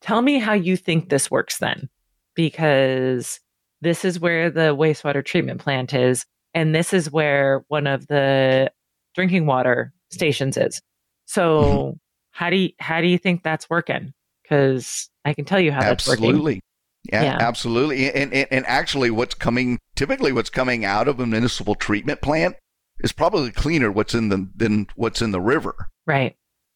tell 0.01 0.21
me 0.21 0.39
how 0.39 0.53
you 0.53 0.77
think 0.77 1.09
this 1.09 1.29
works 1.31 1.57
then, 1.59 1.89
because 2.35 3.39
this 3.81 4.05
is 4.05 4.19
where 4.19 4.49
the 4.49 4.75
wastewater 4.75 5.23
treatment 5.25 5.61
plant 5.61 5.93
is, 5.93 6.25
and 6.53 6.75
this 6.75 6.93
is 6.93 7.11
where 7.11 7.63
one 7.67 7.87
of 7.87 8.07
the 8.07 8.71
drinking 9.15 9.45
water 9.45 9.93
stations 10.11 10.57
is. 10.57 10.81
So 11.25 11.61
mm-hmm. 11.61 11.97
How 12.31 12.49
do 12.49 12.55
you, 12.55 12.69
how 12.79 13.01
do 13.01 13.07
you 13.07 13.17
think 13.17 13.43
that's 13.43 13.69
working? 13.69 14.13
Because 14.43 15.09
I 15.25 15.33
can 15.33 15.43
tell 15.43 15.59
you 15.59 15.73
how 15.73 15.81
absolutely. 15.81 16.27
that's 16.27 16.41
working. 16.41 16.61
Yeah, 17.05 17.23
yeah, 17.23 17.37
absolutely. 17.39 18.11
And, 18.11 18.33
and 18.33 18.47
and 18.51 18.65
actually, 18.65 19.09
what's 19.09 19.35
coming 19.35 19.79
typically 19.95 20.31
what's 20.31 20.49
coming 20.49 20.85
out 20.85 21.07
of 21.07 21.19
a 21.19 21.25
municipal 21.25 21.75
treatment 21.75 22.21
plant 22.21 22.55
is 22.99 23.11
probably 23.11 23.51
cleaner 23.51 23.91
what's 23.91 24.13
in 24.13 24.29
the 24.29 24.49
than 24.55 24.87
what's 24.95 25.21
in 25.21 25.31
the 25.31 25.41
river. 25.41 25.75
Right. 26.05 26.35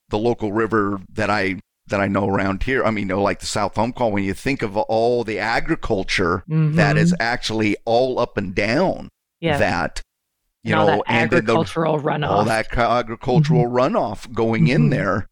The 0.10 0.18
local 0.18 0.54
river 0.54 1.02
that 1.12 1.30
I 1.30 1.60
that 1.88 2.00
I 2.00 2.08
know 2.08 2.28
around 2.28 2.64
here. 2.64 2.84
I 2.84 2.92
mean, 2.92 3.04
you 3.04 3.16
know, 3.16 3.22
like 3.22 3.40
the 3.40 3.46
South 3.46 3.78
Umpqua, 3.78 4.08
when 4.08 4.24
you 4.24 4.34
think 4.34 4.62
of 4.62 4.78
all 4.78 5.24
the 5.24 5.40
agriculture 5.40 6.44
mm-hmm. 6.50 6.76
that 6.76 6.98
is 6.98 7.14
actually 7.20 7.76
all 7.86 8.20
up 8.20 8.38
and 8.38 8.56
down 8.56 9.10
yeah. 9.42 9.58
that, 9.58 10.02
you 10.64 10.74
and 10.76 10.88
know, 10.88 10.96
that 10.98 11.04
agricultural 11.08 11.98
the, 11.98 12.04
runoff, 12.04 12.30
all 12.30 12.46
that 12.46 12.74
agricultural 12.78 13.66
mm-hmm. 13.66 13.76
runoff 13.76 14.32
going 14.32 14.66
mm-hmm. 14.66 14.76
in 14.76 14.90
there 14.90 15.28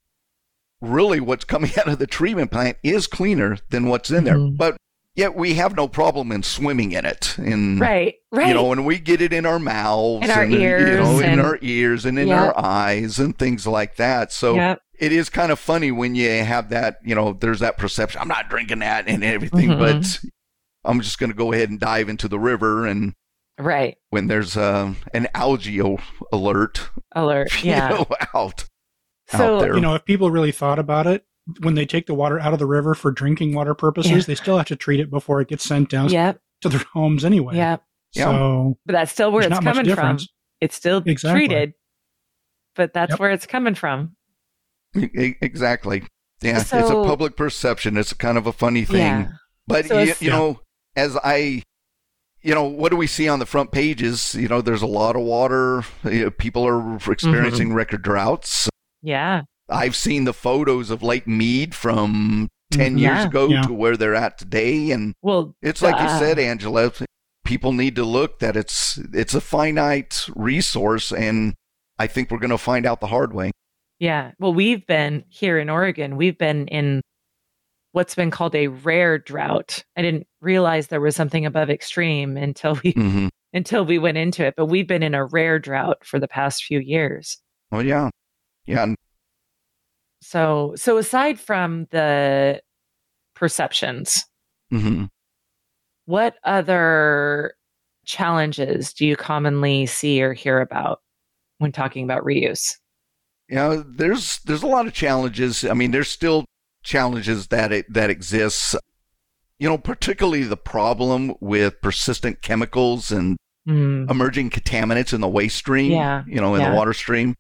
really 0.81 1.19
what's 1.19 1.45
coming 1.45 1.71
out 1.77 1.87
of 1.87 1.99
the 1.99 2.07
treatment 2.07 2.51
plant 2.51 2.77
is 2.83 3.07
cleaner 3.07 3.57
than 3.69 3.87
what's 3.87 4.11
in 4.11 4.23
there. 4.23 4.35
Mm-hmm. 4.35 4.55
But 4.55 4.77
yet 5.15 5.35
we 5.35 5.55
have 5.55 5.75
no 5.75 5.87
problem 5.87 6.31
in 6.31 6.43
swimming 6.43 6.91
in 6.91 7.05
it. 7.05 7.37
In 7.37 7.79
right, 7.79 8.15
right. 8.31 8.47
You 8.47 8.53
know, 8.53 8.71
and 8.71 8.85
we 8.85 8.99
get 8.99 9.21
it 9.21 9.33
in 9.33 9.45
our 9.45 9.59
mouths, 9.59 10.25
in 10.25 10.31
our 10.31 10.43
and, 10.43 10.53
ears, 10.53 10.89
you 10.89 10.95
know, 10.97 11.19
and, 11.19 11.33
in 11.33 11.39
our 11.39 11.59
ears 11.61 12.05
and 12.05 12.17
in 12.17 12.29
yep. 12.29 12.39
our 12.39 12.59
eyes 12.59 13.19
and 13.19 13.37
things 13.37 13.67
like 13.67 13.95
that. 13.97 14.31
So 14.31 14.55
yep. 14.55 14.79
it 14.97 15.11
is 15.11 15.29
kind 15.29 15.51
of 15.51 15.59
funny 15.59 15.91
when 15.91 16.15
you 16.15 16.29
have 16.29 16.69
that. 16.69 16.97
You 17.03 17.15
know, 17.15 17.33
there's 17.33 17.59
that 17.59 17.77
perception. 17.77 18.21
I'm 18.21 18.27
not 18.27 18.49
drinking 18.49 18.79
that 18.79 19.07
and 19.07 19.23
everything, 19.23 19.69
mm-hmm. 19.69 19.79
but 19.79 20.19
I'm 20.83 21.01
just 21.01 21.19
going 21.19 21.31
to 21.31 21.37
go 21.37 21.53
ahead 21.53 21.69
and 21.69 21.79
dive 21.79 22.09
into 22.09 22.27
the 22.27 22.39
river 22.39 22.85
and. 22.85 23.13
Right. 23.59 23.97
When 24.09 24.25
there's 24.25 24.57
uh, 24.57 24.95
an 25.13 25.27
algae 25.35 25.81
alert. 26.31 26.89
Alert. 27.11 27.51
Yeah. 27.63 27.89
know, 27.89 28.07
out 28.33 28.65
so, 29.37 29.65
You 29.65 29.81
know, 29.81 29.95
if 29.95 30.05
people 30.05 30.31
really 30.31 30.51
thought 30.51 30.79
about 30.79 31.07
it, 31.07 31.25
when 31.61 31.75
they 31.75 31.85
take 31.85 32.05
the 32.05 32.13
water 32.13 32.39
out 32.39 32.53
of 32.53 32.59
the 32.59 32.65
river 32.65 32.93
for 32.93 33.11
drinking 33.11 33.53
water 33.53 33.73
purposes, 33.73 34.11
yeah. 34.11 34.21
they 34.27 34.35
still 34.35 34.57
have 34.57 34.67
to 34.67 34.75
treat 34.75 34.99
it 34.99 35.09
before 35.09 35.41
it 35.41 35.47
gets 35.47 35.63
sent 35.63 35.89
down 35.89 36.09
yep. 36.09 36.39
to 36.61 36.69
their 36.69 36.83
homes 36.93 37.25
anyway. 37.25 37.55
Yeah. 37.55 37.77
So, 38.13 38.77
but 38.85 38.93
that's 38.93 39.11
still 39.11 39.31
where 39.31 39.43
it's 39.43 39.59
coming 39.59 39.95
from. 39.95 40.19
It's 40.59 40.75
still 40.75 41.01
exactly. 41.05 41.47
treated, 41.47 41.73
but 42.75 42.93
that's 42.93 43.11
yep. 43.11 43.19
where 43.19 43.31
it's 43.31 43.45
coming 43.45 43.75
from. 43.75 44.15
Exactly. 44.93 46.03
Yeah, 46.41 46.59
so, 46.63 46.79
it's 46.79 46.89
a 46.89 46.93
public 46.93 47.37
perception. 47.37 47.97
It's 47.97 48.13
kind 48.13 48.37
of 48.37 48.47
a 48.47 48.51
funny 48.51 48.83
thing. 48.83 48.97
Yeah. 48.97 49.27
But, 49.67 49.85
so 49.85 49.99
you, 50.01 50.13
you 50.19 50.29
know, 50.29 50.59
as 50.95 51.17
I 51.23 51.63
you 52.41 52.55
know, 52.55 52.63
what 52.63 52.89
do 52.89 52.97
we 52.97 53.07
see 53.07 53.27
on 53.27 53.39
the 53.39 53.45
front 53.45 53.71
pages? 53.71 54.33
You 54.35 54.47
know, 54.47 54.61
there's 54.61 54.81
a 54.81 54.87
lot 54.87 55.15
of 55.15 55.21
water. 55.21 55.83
You 56.03 56.25
know, 56.25 56.31
people 56.31 56.65
are 56.65 56.95
experiencing 57.11 57.67
mm-hmm. 57.67 57.77
record 57.77 58.01
droughts. 58.01 58.69
Yeah. 59.01 59.43
I've 59.69 59.95
seen 59.95 60.25
the 60.25 60.33
photos 60.33 60.89
of 60.89 61.01
Lake 61.01 61.27
Mead 61.27 61.73
from 61.73 62.49
10 62.71 62.97
yeah. 62.97 63.15
years 63.15 63.25
ago 63.25 63.47
yeah. 63.47 63.61
to 63.63 63.73
where 63.73 63.97
they're 63.97 64.15
at 64.15 64.37
today. 64.37 64.91
And 64.91 65.13
well, 65.21 65.55
it's 65.61 65.81
like 65.81 65.95
uh, 65.95 66.03
you 66.03 66.09
said, 66.19 66.39
Angela, 66.39 66.91
people 67.45 67.71
need 67.71 67.95
to 67.95 68.03
look 68.03 68.39
that 68.39 68.55
it's, 68.55 68.97
it's 69.13 69.33
a 69.33 69.41
finite 69.41 70.27
resource. 70.35 71.11
And 71.11 71.55
I 71.97 72.07
think 72.07 72.31
we're 72.31 72.39
going 72.39 72.49
to 72.49 72.57
find 72.57 72.85
out 72.85 72.99
the 72.99 73.07
hard 73.07 73.33
way. 73.33 73.51
Yeah. 73.99 74.31
Well, 74.39 74.53
we've 74.53 74.85
been 74.87 75.23
here 75.29 75.59
in 75.59 75.69
Oregon, 75.69 76.17
we've 76.17 76.37
been 76.37 76.67
in 76.67 77.01
what's 77.91 78.15
been 78.15 78.31
called 78.31 78.55
a 78.55 78.67
rare 78.67 79.17
drought. 79.17 79.83
I 79.95 80.01
didn't 80.01 80.27
realize 80.39 80.87
there 80.87 81.01
was 81.01 81.15
something 81.15 81.45
above 81.45 81.69
extreme 81.69 82.37
until 82.37 82.79
we, 82.83 82.93
mm-hmm. 82.93 83.27
until 83.53 83.85
we 83.85 83.99
went 83.99 84.17
into 84.17 84.45
it, 84.45 84.55
but 84.55 84.67
we've 84.67 84.87
been 84.87 85.03
in 85.03 85.13
a 85.13 85.25
rare 85.25 85.59
drought 85.59 86.05
for 86.05 86.19
the 86.19 86.27
past 86.27 86.63
few 86.63 86.79
years. 86.79 87.37
Oh, 87.71 87.79
yeah. 87.79 88.09
Yeah. 88.71 88.93
So, 90.21 90.73
so 90.75 90.97
aside 90.97 91.39
from 91.39 91.88
the 91.91 92.62
perceptions, 93.36 94.23
mm-hmm. 94.71 95.05
what 96.05 96.36
other 96.43 97.55
challenges 98.05 98.93
do 98.93 99.05
you 99.05 99.15
commonly 99.15 99.86
see 99.86 100.21
or 100.21 100.34
hear 100.34 100.62
about 100.62 101.01
when 101.57 101.71
talking 101.71 102.03
about 102.03 102.23
reuse? 102.23 102.77
Yeah, 103.49 103.71
you 103.71 103.77
know, 103.77 103.84
there's 103.88 104.39
there's 104.45 104.63
a 104.63 104.67
lot 104.67 104.88
of 104.88 104.93
challenges. 104.93 105.65
I 105.65 105.73
mean, 105.73 105.91
there's 105.91 106.07
still 106.07 106.45
challenges 106.84 107.47
that 107.47 107.71
it, 107.71 107.93
that 107.93 108.10
exists. 108.10 108.75
You 109.60 109.69
know, 109.69 109.77
particularly 109.77 110.43
the 110.43 110.57
problem 110.57 111.36
with 111.39 111.81
persistent 111.81 112.41
chemicals 112.41 113.12
and 113.12 113.38
mm. 113.67 114.10
emerging 114.10 114.49
contaminants 114.51 115.13
in 115.13 115.21
the 115.21 115.27
waste 115.27 115.57
stream. 115.57 115.91
Yeah, 115.91 116.23
you 116.27 116.39
know, 116.39 116.55
in 116.55 116.62
yeah. 116.62 116.69
the 116.69 116.75
water 116.75 116.93
stream 116.93 117.36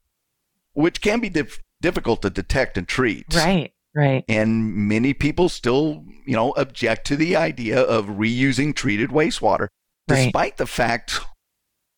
which 0.73 1.01
can 1.01 1.19
be 1.19 1.29
dif- 1.29 1.59
difficult 1.81 2.21
to 2.21 2.29
detect 2.29 2.77
and 2.77 2.87
treat. 2.87 3.25
Right, 3.33 3.73
right. 3.95 4.23
And 4.27 4.73
many 4.73 5.13
people 5.13 5.49
still, 5.49 6.03
you 6.25 6.35
know, 6.35 6.51
object 6.51 7.07
to 7.07 7.15
the 7.15 7.35
idea 7.35 7.81
of 7.81 8.05
reusing 8.07 8.75
treated 8.75 9.09
wastewater, 9.09 9.67
right. 10.09 10.25
despite 10.25 10.57
the 10.57 10.67
fact 10.67 11.19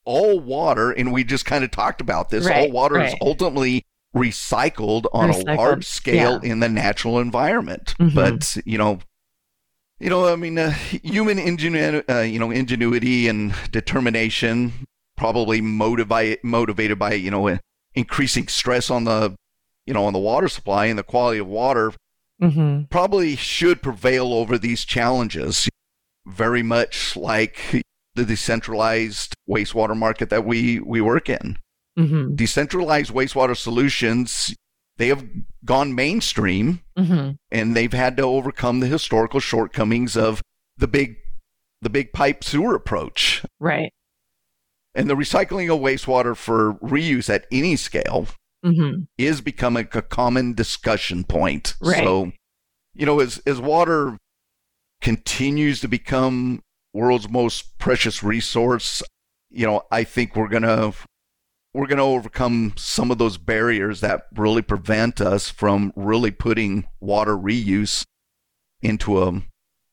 all 0.05 0.39
water, 0.39 0.91
and 0.91 1.13
we 1.13 1.23
just 1.23 1.45
kind 1.45 1.63
of 1.63 1.71
talked 1.71 2.01
about 2.01 2.29
this, 2.29 2.45
right, 2.45 2.67
all 2.67 2.71
water 2.71 2.95
right. 2.95 3.09
is 3.09 3.15
ultimately 3.21 3.85
recycled 4.15 5.05
on 5.13 5.31
recycled. 5.31 5.53
a 5.53 5.55
large 5.55 5.85
scale 5.85 6.39
yeah. 6.43 6.51
in 6.51 6.59
the 6.59 6.69
natural 6.69 7.19
environment. 7.19 7.95
Mm-hmm. 7.99 8.15
But, 8.15 8.57
you 8.65 8.77
know, 8.77 8.99
You 9.99 10.09
know, 10.09 10.27
I 10.27 10.35
mean, 10.35 10.57
uh, 10.57 10.71
human 10.71 11.37
ingenu- 11.37 12.03
uh, 12.09 12.21
you 12.21 12.37
know, 12.37 12.51
ingenuity 12.51 13.29
and 13.29 13.53
determination, 13.71 14.73
probably 15.15 15.61
motivated 15.61 16.43
motivated 16.43 16.99
by 16.99 17.13
you 17.13 17.31
know 17.31 17.47
increasing 17.95 18.47
stress 18.47 18.89
on 18.89 19.03
the 19.03 19.35
you 19.85 19.93
know 19.93 20.05
on 20.05 20.13
the 20.13 20.19
water 20.19 20.47
supply 20.47 20.85
and 20.87 20.97
the 20.99 21.03
quality 21.03 21.39
of 21.39 21.47
water, 21.47 21.93
Mm-hmm. 22.41 22.85
probably 22.89 23.35
should 23.37 23.81
prevail 23.81 24.33
over 24.33 24.57
these 24.57 24.83
challenges. 24.83 25.69
Very 26.25 26.63
much 26.63 27.15
like 27.15 27.83
the 28.15 28.25
decentralized 28.25 29.33
wastewater 29.49 29.95
market 29.95 30.29
that 30.29 30.43
we 30.45 30.79
we 30.79 30.99
work 31.01 31.29
in. 31.29 31.57
Mm-hmm. 31.97 32.35
Decentralized 32.35 33.11
wastewater 33.13 33.55
solutions 33.55 34.55
they 34.97 35.07
have 35.07 35.25
gone 35.65 35.95
mainstream 35.95 36.81
Mm-hmm. 36.97 37.31
and 37.51 37.75
they've 37.75 37.93
had 37.93 38.17
to 38.17 38.23
overcome 38.23 38.79
the 38.79 38.87
historical 38.87 39.39
shortcomings 39.39 40.15
of 40.17 40.41
the 40.77 40.87
big 40.87 41.15
the 41.81 41.89
big 41.89 42.13
pipe 42.13 42.43
sewer 42.43 42.75
approach 42.75 43.43
Right. 43.59 43.91
And 44.95 45.09
the 45.09 45.15
recycling 45.15 45.73
of 45.73 45.81
wastewater 45.81 46.35
for 46.35 46.75
reuse 46.75 47.29
at 47.29 47.45
any 47.51 47.75
scale 47.75 48.27
Mm-hmm. 48.65 49.03
is 49.17 49.41
becoming 49.41 49.89
a 49.93 50.01
common 50.01 50.53
discussion 50.53 51.25
point 51.25 51.75
Right. 51.81 51.97
so 51.97 52.31
you 52.93 53.05
know 53.05 53.19
as 53.19 53.39
as 53.45 53.59
water 53.59 54.17
continues 55.01 55.81
to 55.81 55.89
become 55.89 56.61
world's 56.93 57.27
most 57.29 57.77
precious 57.77 58.23
resource 58.23 59.03
you 59.49 59.65
know 59.65 59.83
i 59.91 60.05
think 60.05 60.37
we're 60.37 60.47
going 60.47 60.63
to 60.63 60.93
we're 61.73 61.87
going 61.87 61.97
to 61.97 62.03
overcome 62.03 62.73
some 62.77 63.11
of 63.11 63.17
those 63.17 63.37
barriers 63.37 63.99
that 63.99 64.27
really 64.35 64.61
prevent 64.61 65.19
us 65.19 65.49
from 65.49 65.91
really 65.97 66.31
putting 66.31 66.85
water 67.01 67.35
reuse 67.35 68.05
into 68.81 69.21
a 69.23 69.41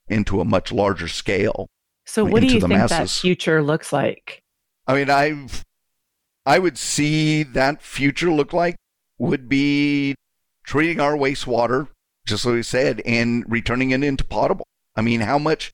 into 0.08 0.40
a 0.40 0.44
much 0.44 0.70
larger 0.72 1.08
scale. 1.08 1.66
So, 2.04 2.22
what 2.24 2.40
do 2.40 2.48
you 2.48 2.60
the 2.60 2.68
think 2.68 2.88
that 2.90 3.08
future 3.08 3.62
looks 3.62 3.92
like? 3.94 4.42
I 4.86 4.94
mean, 4.94 5.10
I 5.10 5.46
I 6.46 6.58
would 6.58 6.78
see 6.78 7.42
that 7.42 7.82
future 7.82 8.30
look 8.30 8.52
like 8.52 8.76
would 9.18 9.48
be 9.48 10.14
treating 10.64 11.00
our 11.00 11.14
wastewater, 11.14 11.88
just 12.26 12.44
like 12.44 12.54
we 12.54 12.62
said, 12.62 13.02
and 13.04 13.44
returning 13.48 13.90
it 13.90 14.02
into 14.02 14.24
potable. 14.24 14.66
I 14.96 15.02
mean, 15.02 15.20
how 15.20 15.38
much? 15.38 15.72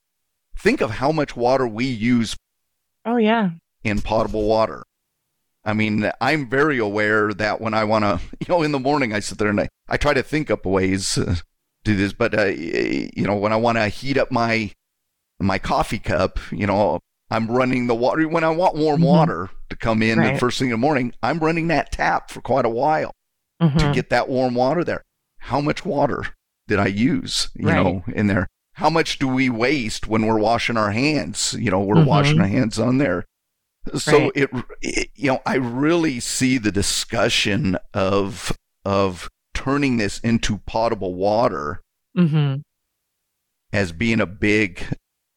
Think 0.59 0.81
of 0.81 0.93
how 0.93 1.13
much 1.13 1.37
water 1.37 1.67
we 1.69 1.85
use 1.85 2.35
Oh 3.05 3.17
yeah. 3.19 3.51
in 3.85 4.01
potable 4.01 4.45
water. 4.49 4.83
I 5.65 5.75
mean, 5.75 6.11
I'm 6.21 6.49
very 6.49 6.79
aware 6.79 7.35
that 7.35 7.61
when 7.61 7.75
I 7.75 7.85
want 7.85 8.05
to, 8.05 8.21
you 8.41 8.47
know, 8.49 8.63
in 8.63 8.73
the 8.73 8.79
morning 8.79 9.13
I 9.13 9.21
sit 9.21 9.37
there 9.39 9.49
and 9.51 9.61
I, 9.61 9.69
I 9.89 9.97
try 9.97 10.15
to 10.15 10.23
think 10.23 10.51
up 10.51 10.65
ways 10.65 11.19
uh, 11.19 11.25
to 11.37 11.43
do 11.85 11.95
this, 11.97 12.13
but 12.15 12.37
uh, 12.39 12.47
you 12.47 13.25
know, 13.27 13.37
when 13.37 13.53
I 13.53 13.57
want 13.57 13.77
to 13.79 13.89
heat 13.89 14.17
up 14.17 14.31
my 14.33 14.73
my 15.39 15.59
coffee 15.59 15.99
cup, 15.99 16.39
you 16.51 16.67
know, 16.67 17.01
I'm 17.31 17.51
running 17.51 17.87
the 17.87 17.95
water 17.95 18.29
when 18.29 18.45
I 18.45 18.51
want 18.51 18.77
warm 18.77 19.01
Mhm. 19.01 19.05
water 19.07 19.51
to 19.71 19.77
come 19.77 20.03
in 20.03 20.19
Right. 20.19 20.35
the 20.35 20.39
first 20.39 20.59
thing 20.59 20.69
in 20.69 20.73
the 20.73 20.77
morning. 20.79 21.13
I'm 21.23 21.39
running 21.41 21.69
that 21.69 21.91
tap 21.93 22.31
for 22.31 22.41
quite 22.41 22.65
a 22.65 22.69
while 22.71 23.13
to 23.61 23.67
Mhm. 23.69 23.95
get 23.95 24.11
that 24.11 24.29
warm 24.29 24.55
water 24.55 24.85
there. 24.85 25.03
How 25.41 25.61
much 25.61 25.85
water 25.85 26.23
did 26.69 26.79
I 26.79 26.87
use, 26.87 27.51
you 27.55 27.67
Right. 27.67 27.83
know, 27.83 28.05
in 28.13 28.27
there? 28.29 28.47
How 28.75 28.91
much 28.91 29.19
do 29.19 29.27
we 29.27 29.49
waste 29.49 30.07
when 30.07 30.27
we're 30.27 30.39
washing 30.39 30.77
our 30.77 30.91
hands? 30.93 31.55
You 31.59 31.71
know, 31.71 31.81
we're 31.81 31.97
Mhm. 31.97 32.07
washing 32.07 32.41
our 32.41 32.47
hands 32.47 32.79
on 32.79 32.99
there. 32.99 33.25
So 33.95 34.19
Right. 34.19 34.33
it, 34.35 34.51
it, 34.83 35.11
you 35.15 35.29
know, 35.31 35.41
I 35.47 35.55
really 35.57 36.21
see 36.21 36.59
the 36.59 36.73
discussion 36.73 37.77
of 37.95 38.53
of 38.85 39.29
turning 39.53 39.97
this 39.97 40.21
into 40.21 40.59
potable 40.59 41.15
water 41.15 41.81
Mhm. 42.17 42.63
as 43.73 43.91
being 43.91 44.21
a 44.21 44.27
big 44.27 44.81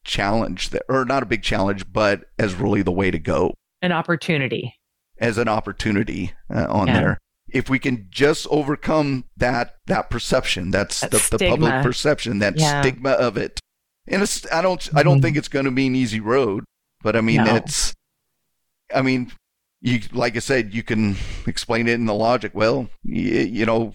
challenge, 0.10 0.69
that, 0.72 0.82
or 0.89 1.06
not 1.06 1.24
a 1.24 1.26
big 1.26 1.43
challenge, 1.43 1.86
but 1.93 2.26
as 2.38 2.56
really 2.56 2.82
the 2.82 2.91
way 2.91 3.12
to 3.12 3.19
go 3.19 3.54
An 3.82 3.91
opportunity. 3.91 4.74
as 5.22 5.38
an 5.38 5.48
opportunity 5.48 6.34
uh, 6.54 6.65
on 6.69 6.88
Yeah. 6.88 7.00
there. 7.00 7.17
If 7.52 7.69
we 7.69 7.80
can 7.80 8.08
just 8.10 8.45
overcome 8.52 9.26
that 9.38 9.76
that 9.86 10.10
perception, 10.10 10.72
that's 10.72 11.00
That 11.02 11.12
the, 11.12 11.38
the 11.38 11.50
public 11.50 11.84
perception, 11.84 12.39
that 12.39 12.58
Yeah. 12.60 12.82
stigma 12.82 13.12
of 13.12 13.38
it. 13.38 13.60
And 14.08 14.22
it's 14.24 14.52
I 14.52 14.62
don't 14.62 14.89
I 14.95 15.04
don't 15.04 15.19
Mhm. 15.19 15.22
think 15.22 15.38
it's 15.38 15.48
going 15.48 15.65
to 15.65 15.72
be 15.72 15.88
an 15.88 15.95
easy 15.95 16.19
road, 16.19 16.63
but 17.02 17.15
I 17.15 17.22
mean 17.22 17.43
No. 17.43 17.56
it's 17.56 17.93
I 18.93 19.02
mean 19.02 19.32
you 19.82 20.02
like 20.12 20.36
I 20.36 20.39
said 20.39 20.74
you 20.74 20.84
can 20.84 21.15
explain 21.48 21.88
it 21.88 21.93
in 21.93 22.06
the 22.06 22.13
logic. 22.13 22.52
Well, 22.56 22.89
you, 23.04 23.39
you 23.41 23.65
know 23.65 23.93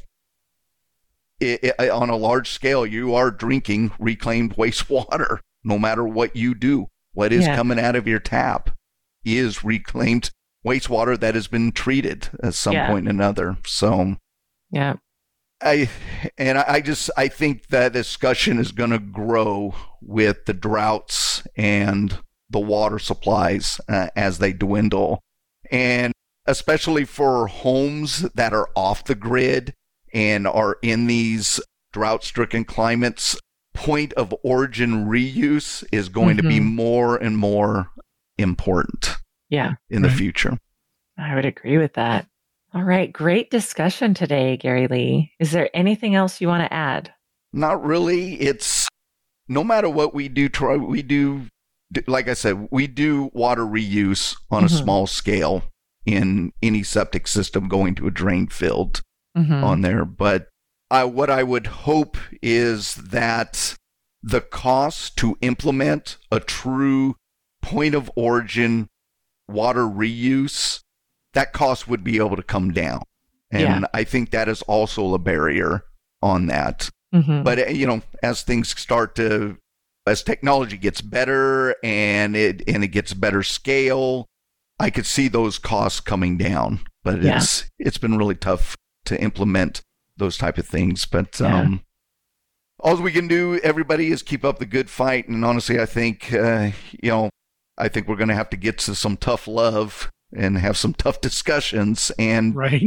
it, 1.41 1.65
it, 1.79 1.91
on 1.91 2.11
a 2.11 2.17
large 2.17 2.49
scale, 2.51 2.87
you 2.87 3.15
are 3.15 3.31
drinking 3.31 3.91
reclaimed 3.99 4.57
wastewater, 4.57 5.39
no 5.65 5.79
matter 5.79 6.05
what 6.05 6.37
you 6.37 6.55
do. 6.55 6.87
What 7.13 7.33
is 7.33 7.45
Yeah. 7.45 7.57
coming 7.57 7.79
out 7.79 7.97
of 7.97 8.07
your 8.07 8.21
tap 8.21 8.71
is 9.25 9.65
reclaimed 9.65 10.31
wastewater 10.65 11.19
that 11.19 11.35
has 11.35 11.47
been 11.47 11.73
treated 11.73 12.29
at 12.43 12.55
some 12.55 12.75
Yeah. 12.75 12.89
point 12.89 13.07
or 13.07 13.11
another. 13.11 13.57
So 13.67 14.17
Yeah. 14.71 14.95
I 15.63 15.89
and 16.37 16.59
I, 16.59 16.81
just 16.81 17.11
I 17.17 17.29
think 17.29 17.69
that 17.69 17.93
discussion 17.93 18.59
is 18.59 18.73
going 18.73 18.91
to 18.91 18.99
grow 18.99 19.75
with 20.03 20.45
the 20.47 20.53
droughts 20.53 21.47
and 21.57 22.19
the 22.51 22.61
water 22.61 22.99
supplies 22.99 23.81
uh, 23.89 24.09
as 24.15 24.39
they 24.39 24.53
dwindle, 24.53 25.23
and 25.71 26.13
especially 26.47 27.05
for 27.05 27.47
homes 27.47 28.23
that 28.35 28.53
are 28.53 28.69
off 28.77 29.05
the 29.05 29.15
grid 29.15 29.73
and 30.13 30.47
are 30.47 30.77
in 30.83 31.07
these 31.07 31.61
drought-stricken 31.93 32.65
climates, 32.65 33.39
point 33.75 34.13
of 34.15 34.35
origin 34.43 35.07
reuse 35.07 35.85
is 35.93 36.09
going 36.09 36.37
to 36.37 36.43
be 36.43 36.59
Mhm. 36.61 36.75
more 36.75 37.17
and 37.17 37.37
more 37.37 37.91
important 38.39 39.17
Yeah. 39.51 39.75
in 39.91 40.03
the 40.03 40.11
future. 40.11 40.59
I 41.19 41.35
would 41.35 41.45
agree 41.45 41.79
with 41.79 41.95
that. 41.95 42.27
All 42.73 42.83
right. 42.83 43.13
Great 43.13 43.51
discussion 43.51 44.15
today, 44.15 44.57
Gary 44.57 44.89
Lee. 44.89 45.33
Is 45.39 45.53
there 45.53 45.71
anything 45.75 46.15
else 46.15 46.41
you 46.41 46.49
want 46.49 46.63
to 46.65 46.73
add? 46.73 47.13
Not 47.53 47.85
really. 47.85 48.35
It's 48.41 48.89
no 49.49 49.63
matter 49.63 49.89
what 49.89 50.15
we 50.15 50.29
do, 50.29 50.49
try 50.49 50.77
we 50.77 51.03
do. 51.03 51.47
Like 52.09 52.29
I 52.29 52.35
said, 52.35 52.69
we 52.73 52.87
do 52.89 53.31
water 53.33 53.63
reuse 53.65 54.37
on 54.51 54.65
a 54.65 54.69
Mhm. 54.69 54.83
small 54.83 55.07
scale 55.07 55.63
in 56.05 56.53
any 56.63 56.83
septic 56.83 57.29
system 57.29 57.69
going 57.69 57.95
to 57.97 58.07
a 58.09 58.11
drain 58.11 58.49
field 58.49 59.03
Mhm. 59.37 59.63
on 59.63 59.83
there. 59.83 60.05
But 60.05 60.49
I, 60.95 61.05
what 61.05 61.29
I 61.31 61.43
would 61.43 61.67
hope 61.67 62.17
is 62.43 62.95
that 62.95 63.75
the 64.23 64.41
cost 64.41 65.17
to 65.19 65.37
implement 65.41 66.17
a 66.31 66.41
true 66.41 67.17
point 67.63 67.95
of 67.95 68.11
origin 68.17 68.89
water 69.49 69.83
reuse, 69.83 70.81
that 71.35 71.53
cost 71.53 71.89
would 71.89 72.05
be 72.05 72.17
able 72.19 72.37
to 72.37 72.43
come 72.43 72.73
down. 72.73 73.03
And 73.51 73.83
Yeah. 73.83 73.89
I 73.93 74.05
think 74.05 74.31
that 74.31 74.49
is 74.49 74.63
also 74.63 75.15
a 75.15 75.19
barrier 75.19 75.85
on 76.23 76.47
that. 76.47 76.89
Mhm. 77.15 77.45
But 77.45 77.59
uh, 77.59 77.67
you 77.67 77.87
know, 77.87 78.03
as 78.23 78.43
things 78.43 78.69
start 78.79 79.15
to, 79.17 79.59
as 80.07 80.23
technology 80.23 80.77
gets 80.77 81.01
better 81.01 81.75
and 81.83 82.35
it 82.37 82.63
and 82.69 82.83
it 82.85 82.89
gets 82.89 83.15
better 83.15 83.43
scale, 83.43 84.27
I 84.79 84.91
could 84.91 85.07
see 85.07 85.29
those 85.29 85.59
costs 85.59 86.01
coming 86.01 86.37
down. 86.39 86.81
But 87.03 87.23
Yeah. 87.23 87.37
it's 87.39 87.65
it's 87.79 87.99
been 87.99 88.17
really 88.17 88.35
tough 88.37 88.77
to 89.07 89.21
implement 89.21 89.83
those 90.17 90.37
type 90.39 90.59
of 90.59 90.67
things. 90.67 91.05
But 91.07 91.39
Yeah. 91.41 91.61
um, 91.61 91.83
all 92.81 92.97
we 93.01 93.13
can 93.13 93.29
do, 93.29 93.59
everybody, 93.63 94.11
is 94.11 94.23
keep 94.23 94.45
up 94.45 94.59
the 94.59 94.67
good 94.67 94.91
fight. 94.91 95.29
And 95.29 95.45
honestly, 95.45 95.81
I 95.81 95.87
think 95.87 96.33
uh, 96.33 96.71
you 97.03 97.11
know, 97.11 97.31
I 97.79 97.89
think 97.89 98.09
we're 98.09 98.17
going 98.17 98.29
to 98.29 98.35
have 98.35 98.51
to 98.51 98.57
get 98.57 98.79
to 98.79 98.95
some 98.95 99.17
tough 99.17 99.47
love 99.49 100.11
and 100.37 100.59
have 100.59 100.77
some 100.77 100.95
tough 100.95 101.21
discussions, 101.21 102.11
and 102.19 102.55
Right. 102.57 102.87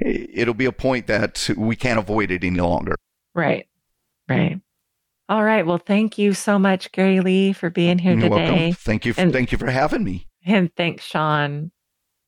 it'll 0.00 0.54
be 0.54 0.64
a 0.64 0.72
point 0.72 1.06
that 1.08 1.50
we 1.56 1.76
can't 1.76 1.98
avoid 1.98 2.30
it 2.30 2.42
any 2.44 2.60
longer. 2.60 2.94
right. 3.34 3.66
Right. 4.28 4.60
All 5.28 5.42
right. 5.44 5.66
Well, 5.66 5.78
thank 5.78 6.18
you 6.18 6.32
so 6.34 6.58
much, 6.58 6.90
Gary 6.92 7.20
Lee, 7.20 7.52
for 7.52 7.68
being 7.70 7.98
here 7.98 8.12
You're 8.12 8.28
today. 8.30 8.50
welcome. 8.50 8.72
Thank 8.74 9.04
you. 9.04 9.12
For, 9.12 9.20
And- 9.20 9.32
thank 9.32 9.52
you 9.52 9.58
for 9.58 9.70
having 9.70 10.04
me. 10.04 10.26
And 10.46 10.70
thanks, 10.76 11.04
Sean. 11.04 11.70